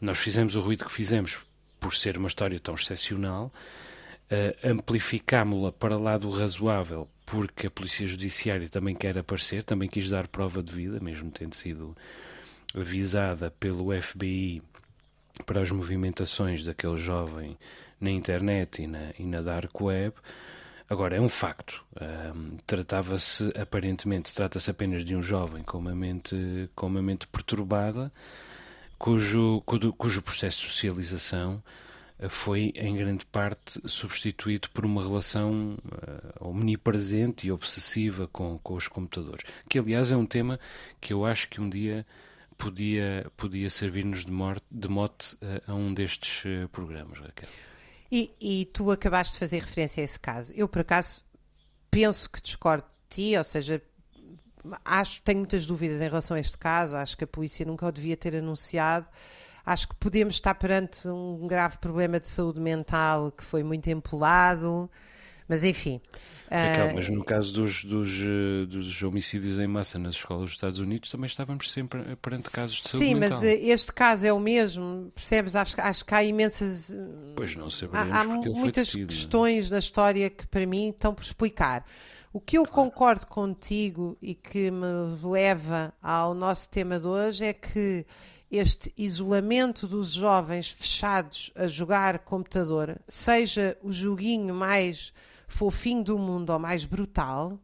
Nós 0.00 0.18
fizemos 0.18 0.54
o 0.54 0.60
ruído 0.60 0.84
que 0.84 0.92
fizemos 0.92 1.40
por 1.78 1.94
ser 1.94 2.18
uma 2.18 2.28
história 2.28 2.60
tão 2.60 2.74
excepcional, 2.74 3.52
uh, 4.30 4.68
amplificámo-la 4.70 5.72
para 5.72 5.96
lá 5.96 6.18
do 6.18 6.28
razoável, 6.30 7.08
porque 7.30 7.68
a 7.68 7.70
Polícia 7.70 8.06
Judiciária 8.08 8.68
também 8.68 8.94
quer 8.94 9.16
aparecer, 9.16 9.62
também 9.62 9.88
quis 9.88 10.10
dar 10.10 10.26
prova 10.26 10.60
de 10.60 10.72
vida, 10.72 10.98
mesmo 11.00 11.30
tendo 11.30 11.54
sido 11.54 11.96
avisada 12.74 13.52
pelo 13.52 13.90
FBI 14.00 14.60
para 15.46 15.60
as 15.60 15.70
movimentações 15.70 16.64
daquele 16.64 16.96
jovem 16.96 17.56
na 18.00 18.10
internet 18.10 18.82
e 18.82 18.88
na, 18.88 19.12
e 19.16 19.24
na 19.24 19.40
dark 19.42 19.80
web. 19.80 20.12
Agora, 20.88 21.16
é 21.16 21.20
um 21.20 21.28
facto. 21.28 21.84
Um, 22.00 22.56
Tratava-se, 22.66 23.52
aparentemente, 23.56 24.34
trata-se 24.34 24.68
apenas 24.68 25.04
de 25.04 25.14
um 25.14 25.22
jovem 25.22 25.62
com 25.62 25.78
uma 25.78 25.94
mente, 25.94 26.68
com 26.74 26.88
uma 26.88 27.00
mente 27.00 27.28
perturbada, 27.28 28.12
cujo, 28.98 29.62
cujo, 29.64 29.92
cujo 29.92 30.20
processo 30.20 30.62
de 30.62 30.72
socialização 30.72 31.62
foi, 32.28 32.72
em 32.74 32.96
grande 32.96 33.24
parte, 33.24 33.80
substituído 33.86 34.68
por 34.70 34.84
uma 34.84 35.02
relação 35.02 35.78
uh, 35.84 36.48
omnipresente 36.48 37.46
e 37.46 37.52
obsessiva 37.52 38.28
com, 38.28 38.58
com 38.58 38.74
os 38.74 38.88
computadores. 38.88 39.44
Que, 39.68 39.78
aliás, 39.78 40.12
é 40.12 40.16
um 40.16 40.26
tema 40.26 40.60
que 41.00 41.12
eu 41.12 41.24
acho 41.24 41.48
que 41.48 41.60
um 41.60 41.68
dia 41.68 42.06
podia, 42.58 43.26
podia 43.36 43.70
servir-nos 43.70 44.24
de, 44.24 44.32
de 44.70 44.88
mote 44.88 45.34
uh, 45.36 45.70
a 45.70 45.74
um 45.74 45.94
destes 45.94 46.44
uh, 46.44 46.68
programas, 46.68 47.18
Raquel. 47.18 47.48
E, 48.12 48.34
e, 48.40 48.64
tu 48.66 48.90
acabaste 48.90 49.34
de 49.34 49.38
fazer 49.38 49.60
referência 49.60 50.02
a 50.02 50.04
esse 50.04 50.18
caso. 50.18 50.52
Eu, 50.54 50.68
por 50.68 50.80
acaso, 50.80 51.24
penso 51.90 52.28
que 52.28 52.42
discordo 52.42 52.84
de 53.08 53.16
ti, 53.16 53.36
ou 53.36 53.44
seja, 53.44 53.80
acho 54.84 55.22
tenho 55.22 55.38
muitas 55.38 55.64
dúvidas 55.64 56.00
em 56.00 56.08
relação 56.08 56.36
a 56.36 56.40
este 56.40 56.58
caso. 56.58 56.96
Acho 56.96 57.16
que 57.16 57.24
a 57.24 57.26
polícia 57.26 57.64
nunca 57.64 57.86
o 57.86 57.92
devia 57.92 58.16
ter 58.16 58.34
anunciado. 58.34 59.08
Acho 59.70 59.86
que 59.86 59.94
podemos 59.94 60.34
estar 60.34 60.52
perante 60.56 61.06
um 61.06 61.46
grave 61.46 61.78
problema 61.78 62.18
de 62.18 62.26
saúde 62.26 62.58
mental 62.58 63.30
que 63.30 63.44
foi 63.44 63.62
muito 63.62 63.88
empolado. 63.88 64.90
Mas 65.46 65.62
enfim. 65.62 66.00
Raquel, 66.50 66.86
uh... 66.86 66.94
mas 66.96 67.08
no 67.08 67.24
caso 67.24 67.54
dos, 67.54 67.84
dos, 67.84 68.20
eh, 68.20 68.66
dos, 68.66 69.00
homicídios 69.04 69.60
em 69.60 69.68
massa 69.68 69.96
nas 69.96 70.16
escolas 70.16 70.42
dos 70.42 70.52
Estados 70.52 70.80
Unidos 70.80 71.08
também 71.08 71.26
estávamos 71.26 71.70
sempre 71.70 72.16
perante 72.16 72.50
casos 72.50 72.82
de 72.82 72.88
saúde 72.88 73.06
Sim, 73.06 73.14
mental. 73.14 73.30
mas 73.30 73.44
eh, 73.44 73.54
este 73.62 73.92
caso 73.92 74.26
é 74.26 74.32
o 74.32 74.40
mesmo, 74.40 75.12
percebes? 75.14 75.54
Acho, 75.54 75.80
acho 75.80 76.04
que 76.04 76.14
há 76.16 76.24
imensas. 76.24 76.96
Pois 77.36 77.54
não 77.54 77.70
saberemos 77.70 78.12
há, 78.12 78.20
há 78.22 78.24
muitas 78.24 78.88
detido, 78.88 79.06
questões 79.06 79.70
na 79.70 79.78
história 79.78 80.28
que 80.28 80.48
para 80.48 80.66
mim 80.66 80.88
estão 80.88 81.14
por 81.14 81.22
explicar. 81.22 81.84
O 82.32 82.40
que 82.40 82.58
eu 82.58 82.64
claro. 82.64 82.90
concordo 82.90 83.26
contigo 83.28 84.18
e 84.20 84.34
que 84.34 84.68
me 84.72 85.16
leva 85.22 85.94
ao 86.02 86.34
nosso 86.34 86.68
tema 86.68 86.98
de 86.98 87.06
hoje 87.06 87.44
é 87.44 87.52
que 87.52 88.04
este 88.50 88.92
isolamento 88.96 89.86
dos 89.86 90.12
jovens 90.12 90.70
fechados 90.70 91.52
a 91.54 91.66
jogar 91.68 92.18
computador, 92.20 93.00
seja 93.06 93.78
o 93.82 93.92
joguinho 93.92 94.54
mais 94.54 95.12
fofinho 95.46 96.02
do 96.02 96.18
mundo 96.18 96.50
ou 96.50 96.58
mais 96.58 96.84
brutal, 96.84 97.58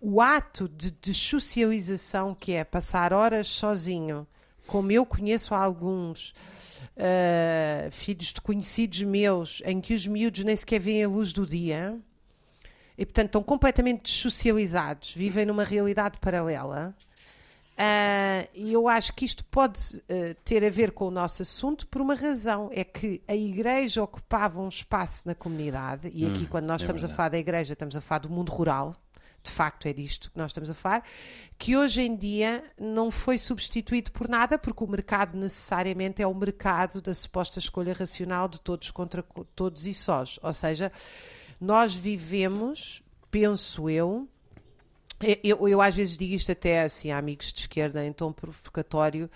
o 0.00 0.20
ato 0.20 0.68
de 0.68 0.90
dessocialização 0.90 2.34
que 2.34 2.52
é 2.52 2.64
passar 2.64 3.12
horas 3.12 3.48
sozinho, 3.48 4.26
como 4.66 4.92
eu 4.92 5.04
conheço 5.04 5.54
alguns 5.54 6.30
uh, 6.96 7.90
filhos 7.90 8.32
de 8.32 8.40
conhecidos 8.40 9.02
meus, 9.02 9.62
em 9.64 9.80
que 9.80 9.94
os 9.94 10.06
miúdos 10.06 10.44
nem 10.44 10.54
sequer 10.56 10.80
veem 10.80 11.04
a 11.04 11.08
luz 11.08 11.32
do 11.32 11.46
dia 11.46 11.98
e, 12.96 13.04
portanto, 13.04 13.26
estão 13.26 13.42
completamente 13.42 14.02
dessocializados, 14.02 15.14
vivem 15.14 15.46
numa 15.46 15.64
realidade 15.64 16.18
paralela. 16.18 16.94
Uh, 17.80 18.46
e 18.52 18.74
eu 18.74 18.86
acho 18.88 19.14
que 19.14 19.24
isto 19.24 19.42
pode 19.46 19.80
uh, 19.80 20.34
ter 20.44 20.62
a 20.62 20.68
ver 20.68 20.92
com 20.92 21.06
o 21.06 21.10
nosso 21.10 21.40
assunto 21.40 21.86
por 21.86 22.02
uma 22.02 22.14
razão: 22.14 22.68
é 22.74 22.84
que 22.84 23.22
a 23.26 23.34
Igreja 23.34 24.02
ocupava 24.02 24.60
um 24.60 24.68
espaço 24.68 25.26
na 25.26 25.34
comunidade, 25.34 26.10
e 26.12 26.26
aqui, 26.26 26.42
hum, 26.42 26.46
quando 26.50 26.66
nós 26.66 26.82
é 26.82 26.84
estamos 26.84 27.00
verdade. 27.00 27.14
a 27.14 27.16
falar 27.16 27.28
da 27.30 27.38
Igreja, 27.38 27.72
estamos 27.72 27.96
a 27.96 28.02
falar 28.02 28.18
do 28.18 28.28
mundo 28.28 28.50
rural, 28.50 28.94
de 29.42 29.50
facto 29.50 29.86
é 29.86 29.94
disto 29.94 30.30
que 30.30 30.36
nós 30.36 30.50
estamos 30.50 30.68
a 30.68 30.74
falar, 30.74 31.02
que 31.56 31.74
hoje 31.74 32.02
em 32.02 32.14
dia 32.14 32.62
não 32.78 33.10
foi 33.10 33.38
substituído 33.38 34.12
por 34.12 34.28
nada, 34.28 34.58
porque 34.58 34.84
o 34.84 34.86
mercado 34.86 35.38
necessariamente 35.38 36.20
é 36.20 36.26
o 36.26 36.34
mercado 36.34 37.00
da 37.00 37.14
suposta 37.14 37.58
escolha 37.58 37.94
racional 37.94 38.46
de 38.46 38.60
todos 38.60 38.90
contra 38.90 39.22
todos 39.56 39.86
e 39.86 39.94
sós. 39.94 40.38
Ou 40.42 40.52
seja, 40.52 40.92
nós 41.58 41.94
vivemos, 41.94 43.02
penso 43.30 43.88
eu, 43.88 44.28
eu, 45.42 45.68
eu, 45.68 45.82
às 45.82 45.96
vezes 45.96 46.16
digo 46.16 46.34
isto 46.34 46.50
até 46.52 46.82
assim 46.82 47.10
a 47.10 47.18
amigos 47.18 47.52
de 47.52 47.60
esquerda 47.60 48.04
em 48.04 48.12
tom 48.12 48.32
provocatório, 48.32 49.30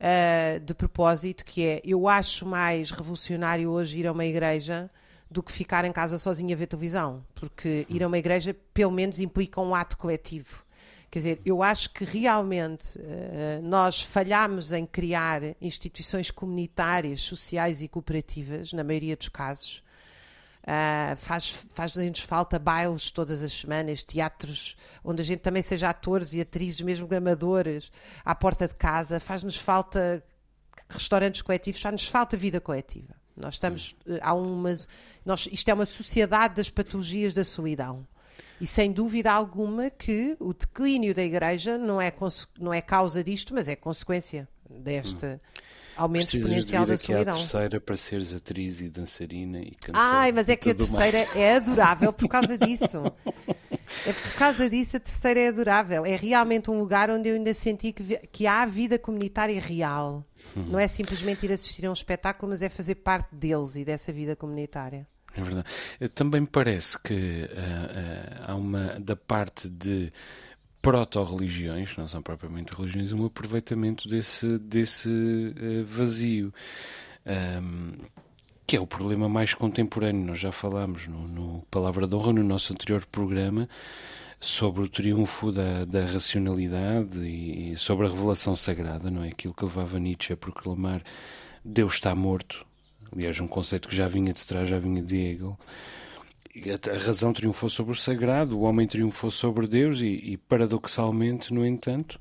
uh, 0.00 0.60
de 0.60 0.74
propósito, 0.74 1.44
que 1.44 1.64
é 1.64 1.80
eu 1.84 2.08
acho 2.08 2.46
mais 2.46 2.90
revolucionário 2.90 3.70
hoje 3.70 3.98
ir 3.98 4.06
a 4.06 4.12
uma 4.12 4.24
igreja 4.24 4.88
do 5.30 5.42
que 5.42 5.52
ficar 5.52 5.84
em 5.84 5.92
casa 5.92 6.18
sozinha 6.18 6.54
a 6.54 6.58
ver 6.58 6.66
televisão, 6.66 7.24
porque 7.34 7.86
ir 7.88 8.02
a 8.02 8.08
uma 8.08 8.18
igreja 8.18 8.56
pelo 8.74 8.90
menos 8.90 9.20
implica 9.20 9.60
um 9.60 9.74
ato 9.74 9.96
coletivo. 9.96 10.64
Quer 11.08 11.18
dizer, 11.18 11.40
eu 11.44 11.62
acho 11.62 11.90
que 11.92 12.04
realmente 12.04 12.98
uh, 12.98 13.62
nós 13.62 14.00
falhamos 14.00 14.72
em 14.72 14.86
criar 14.86 15.42
instituições 15.60 16.30
comunitárias, 16.30 17.20
sociais 17.20 17.82
e 17.82 17.88
cooperativas, 17.88 18.72
na 18.72 18.84
maioria 18.84 19.16
dos 19.16 19.28
casos. 19.28 19.82
Uh, 20.62 21.16
faz, 21.16 21.48
faz-nos 21.70 22.20
falta 22.20 22.58
bailes 22.58 23.10
todas 23.10 23.42
as 23.42 23.52
semanas, 23.52 24.04
teatros 24.04 24.76
onde 25.02 25.22
a 25.22 25.24
gente 25.24 25.40
também 25.40 25.62
seja 25.62 25.88
atores 25.88 26.34
e 26.34 26.40
atrizes, 26.40 26.82
mesmo 26.82 27.08
amadores, 27.14 27.90
à 28.24 28.34
porta 28.34 28.68
de 28.68 28.74
casa. 28.74 29.18
Faz-nos 29.18 29.56
falta 29.56 30.22
restaurantes 30.88 31.40
coletivos, 31.40 31.80
faz-nos 31.80 32.06
falta 32.06 32.36
vida 32.36 32.60
coletiva. 32.60 33.14
Nós 33.36 33.54
estamos. 33.54 33.96
Uh, 34.06 34.18
há 34.20 34.34
uma, 34.34 34.74
nós, 35.24 35.48
isto 35.50 35.68
é 35.70 35.74
uma 35.74 35.86
sociedade 35.86 36.56
das 36.56 36.68
patologias 36.68 37.32
da 37.32 37.44
solidão. 37.44 38.06
E 38.60 38.66
sem 38.66 38.92
dúvida 38.92 39.32
alguma 39.32 39.88
que 39.88 40.36
o 40.38 40.52
declínio 40.52 41.14
da 41.14 41.22
Igreja 41.22 41.78
não 41.78 41.98
é, 41.98 42.12
não 42.58 42.74
é 42.74 42.82
causa 42.82 43.24
disto, 43.24 43.54
mas 43.54 43.68
é 43.68 43.74
consequência 43.74 44.46
desta. 44.68 45.38
Hum 45.42 45.79
aumento 46.00 46.30
Precisas 46.30 46.64
exponencial 46.64 46.86
da 46.86 46.96
solidão. 46.96 47.34
a 47.34 47.36
terceira 47.36 47.80
para 47.80 47.96
seres 47.96 48.34
atriz 48.34 48.80
e 48.80 48.88
dançarina 48.88 49.60
e 49.60 49.72
cantora. 49.72 50.04
Ai, 50.04 50.32
mas 50.32 50.48
é 50.48 50.56
que 50.56 50.70
a 50.70 50.74
terceira 50.74 51.18
mais. 51.18 51.36
é 51.36 51.56
adorável 51.56 52.12
por 52.12 52.28
causa 52.28 52.56
disso. 52.56 53.02
É 54.06 54.12
por 54.12 54.32
causa 54.34 54.70
disso 54.70 54.96
a 54.96 55.00
terceira 55.00 55.40
é 55.40 55.48
adorável. 55.48 56.06
É 56.06 56.14
realmente 56.14 56.70
um 56.70 56.78
lugar 56.78 57.10
onde 57.10 57.28
eu 57.28 57.34
ainda 57.34 57.52
senti 57.52 57.92
que, 57.92 58.18
que 58.28 58.46
há 58.46 58.64
vida 58.64 58.98
comunitária 58.98 59.60
real. 59.60 60.24
Uhum. 60.54 60.64
Não 60.64 60.78
é 60.78 60.86
simplesmente 60.86 61.44
ir 61.44 61.52
assistir 61.52 61.84
a 61.86 61.90
um 61.90 61.92
espetáculo, 61.92 62.50
mas 62.50 62.62
é 62.62 62.68
fazer 62.68 62.94
parte 62.96 63.34
deles 63.34 63.76
e 63.76 63.84
dessa 63.84 64.12
vida 64.12 64.36
comunitária. 64.36 65.06
É 65.36 65.42
verdade. 65.42 65.68
Também 66.14 66.40
me 66.40 66.46
parece 66.46 66.98
que 67.00 67.14
uh, 67.14 67.46
uh, 67.46 68.42
há 68.46 68.54
uma 68.54 68.98
da 69.00 69.16
parte 69.16 69.68
de 69.68 70.12
proto-religiões, 70.80 71.96
não 71.96 72.08
são 72.08 72.22
propriamente 72.22 72.74
religiões, 72.74 73.12
um 73.12 73.26
aproveitamento 73.26 74.08
desse, 74.08 74.58
desse 74.58 75.10
uh, 75.10 75.84
vazio. 75.84 76.52
Um, 77.26 77.92
que 78.66 78.76
é 78.76 78.80
o 78.80 78.86
problema 78.86 79.28
mais 79.28 79.52
contemporâneo. 79.52 80.24
Nós 80.24 80.38
já 80.38 80.52
falámos 80.52 81.08
no, 81.08 81.26
no, 81.26 81.62
Palavra 81.70 82.06
de 82.06 82.14
Honra, 82.14 82.34
no 82.34 82.44
nosso 82.44 82.72
anterior 82.72 83.04
programa, 83.04 83.68
sobre 84.40 84.82
o 84.82 84.88
triunfo 84.88 85.50
da, 85.50 85.84
da 85.84 86.04
racionalidade 86.04 87.18
e, 87.18 87.72
e, 87.72 87.76
sobre 87.76 88.06
a 88.06 88.08
revelação 88.08 88.54
sagrada, 88.54 89.10
não 89.10 89.24
é? 89.24 89.28
Aquilo 89.28 89.52
que 89.52 89.64
levava 89.64 89.98
Nietzsche 89.98 90.32
a 90.32 90.36
proclamar 90.36 91.02
Deus 91.64 91.94
está 91.94 92.14
morto. 92.14 92.64
Aliás, 93.12 93.40
um 93.40 93.48
conceito 93.48 93.88
que 93.88 93.96
já 93.96 94.06
vinha 94.06 94.32
de 94.32 94.46
trás, 94.46 94.68
já 94.68 94.78
vinha 94.78 95.02
de 95.02 95.16
Hegel 95.16 95.58
a 96.92 96.98
razão 96.98 97.32
triunfou 97.32 97.68
sobre 97.68 97.92
o 97.92 97.96
sagrado, 97.96 98.58
o 98.58 98.62
homem 98.62 98.86
triunfou 98.86 99.30
sobre 99.30 99.66
Deus 99.66 100.00
e, 100.00 100.06
e, 100.06 100.36
paradoxalmente, 100.36 101.54
no 101.54 101.64
entanto, 101.64 102.20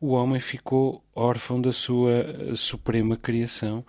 o 0.00 0.08
homem 0.08 0.40
ficou 0.40 1.04
órfão 1.14 1.60
da 1.60 1.72
sua 1.72 2.54
suprema 2.54 3.16
criação, 3.16 3.84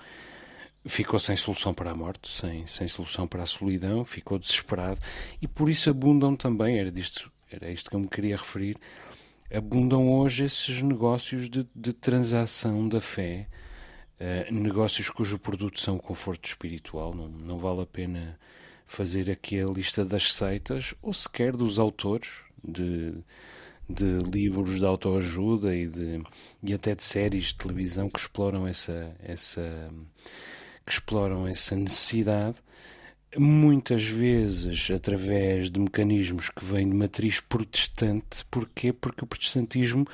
ficou 0.85 1.19
sem 1.19 1.35
solução 1.35 1.73
para 1.73 1.91
a 1.91 1.95
morte, 1.95 2.29
sem, 2.29 2.65
sem 2.67 2.87
solução 2.87 3.27
para 3.27 3.43
a 3.43 3.45
solidão, 3.45 4.03
ficou 4.03 4.37
desesperado. 4.37 4.99
E 5.41 5.47
por 5.47 5.69
isso 5.69 5.89
abundam 5.89 6.35
também, 6.35 6.79
era, 6.79 6.91
disto, 6.91 7.31
era 7.51 7.69
isto 7.69 7.89
que 7.89 7.95
eu 7.95 7.99
me 7.99 8.07
queria 8.07 8.37
referir, 8.37 8.77
abundam 9.53 10.11
hoje 10.11 10.45
esses 10.45 10.81
negócios 10.81 11.49
de, 11.49 11.67
de 11.75 11.93
transação 11.93 12.87
da 12.87 12.99
fé, 12.99 13.47
uh, 14.19 14.53
negócios 14.53 15.09
cujo 15.09 15.39
produto 15.39 15.79
são 15.79 15.95
o 15.95 16.01
conforto 16.01 16.45
espiritual, 16.45 17.13
não, 17.13 17.27
não 17.27 17.57
vale 17.57 17.81
a 17.81 17.85
pena 17.85 18.37
fazer 18.87 19.29
aqui 19.29 19.59
a 19.59 19.65
lista 19.65 20.03
das 20.03 20.33
seitas 20.33 20.95
ou 21.01 21.13
sequer 21.13 21.55
dos 21.55 21.77
autores 21.77 22.41
de, 22.63 23.13
de 23.87 24.17
livros 24.31 24.79
de 24.79 24.85
autoajuda 24.85 25.75
e, 25.75 25.87
de, 25.87 26.23
e 26.63 26.73
até 26.73 26.95
de 26.95 27.03
séries 27.03 27.47
de 27.47 27.55
televisão 27.55 28.09
que 28.09 28.19
exploram 28.19 28.65
essa, 28.65 29.15
essa, 29.21 29.89
que 30.85 30.91
exploram 30.91 31.47
essa 31.47 31.75
necessidade, 31.75 32.57
muitas 33.37 34.05
vezes 34.05 34.89
através 34.89 35.69
de 35.69 35.79
mecanismos 35.79 36.49
que 36.49 36.63
vêm 36.63 36.89
de 36.89 36.95
matriz 36.95 37.39
protestante. 37.41 38.45
Porquê? 38.49 38.93
Porque 38.93 39.23
o 39.23 39.27
protestantismo 39.27 40.07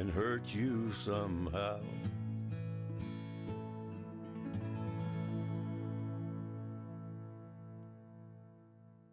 can 0.00 0.08
hurt 0.08 0.54
you 0.54 0.90
somehow. 0.92 1.78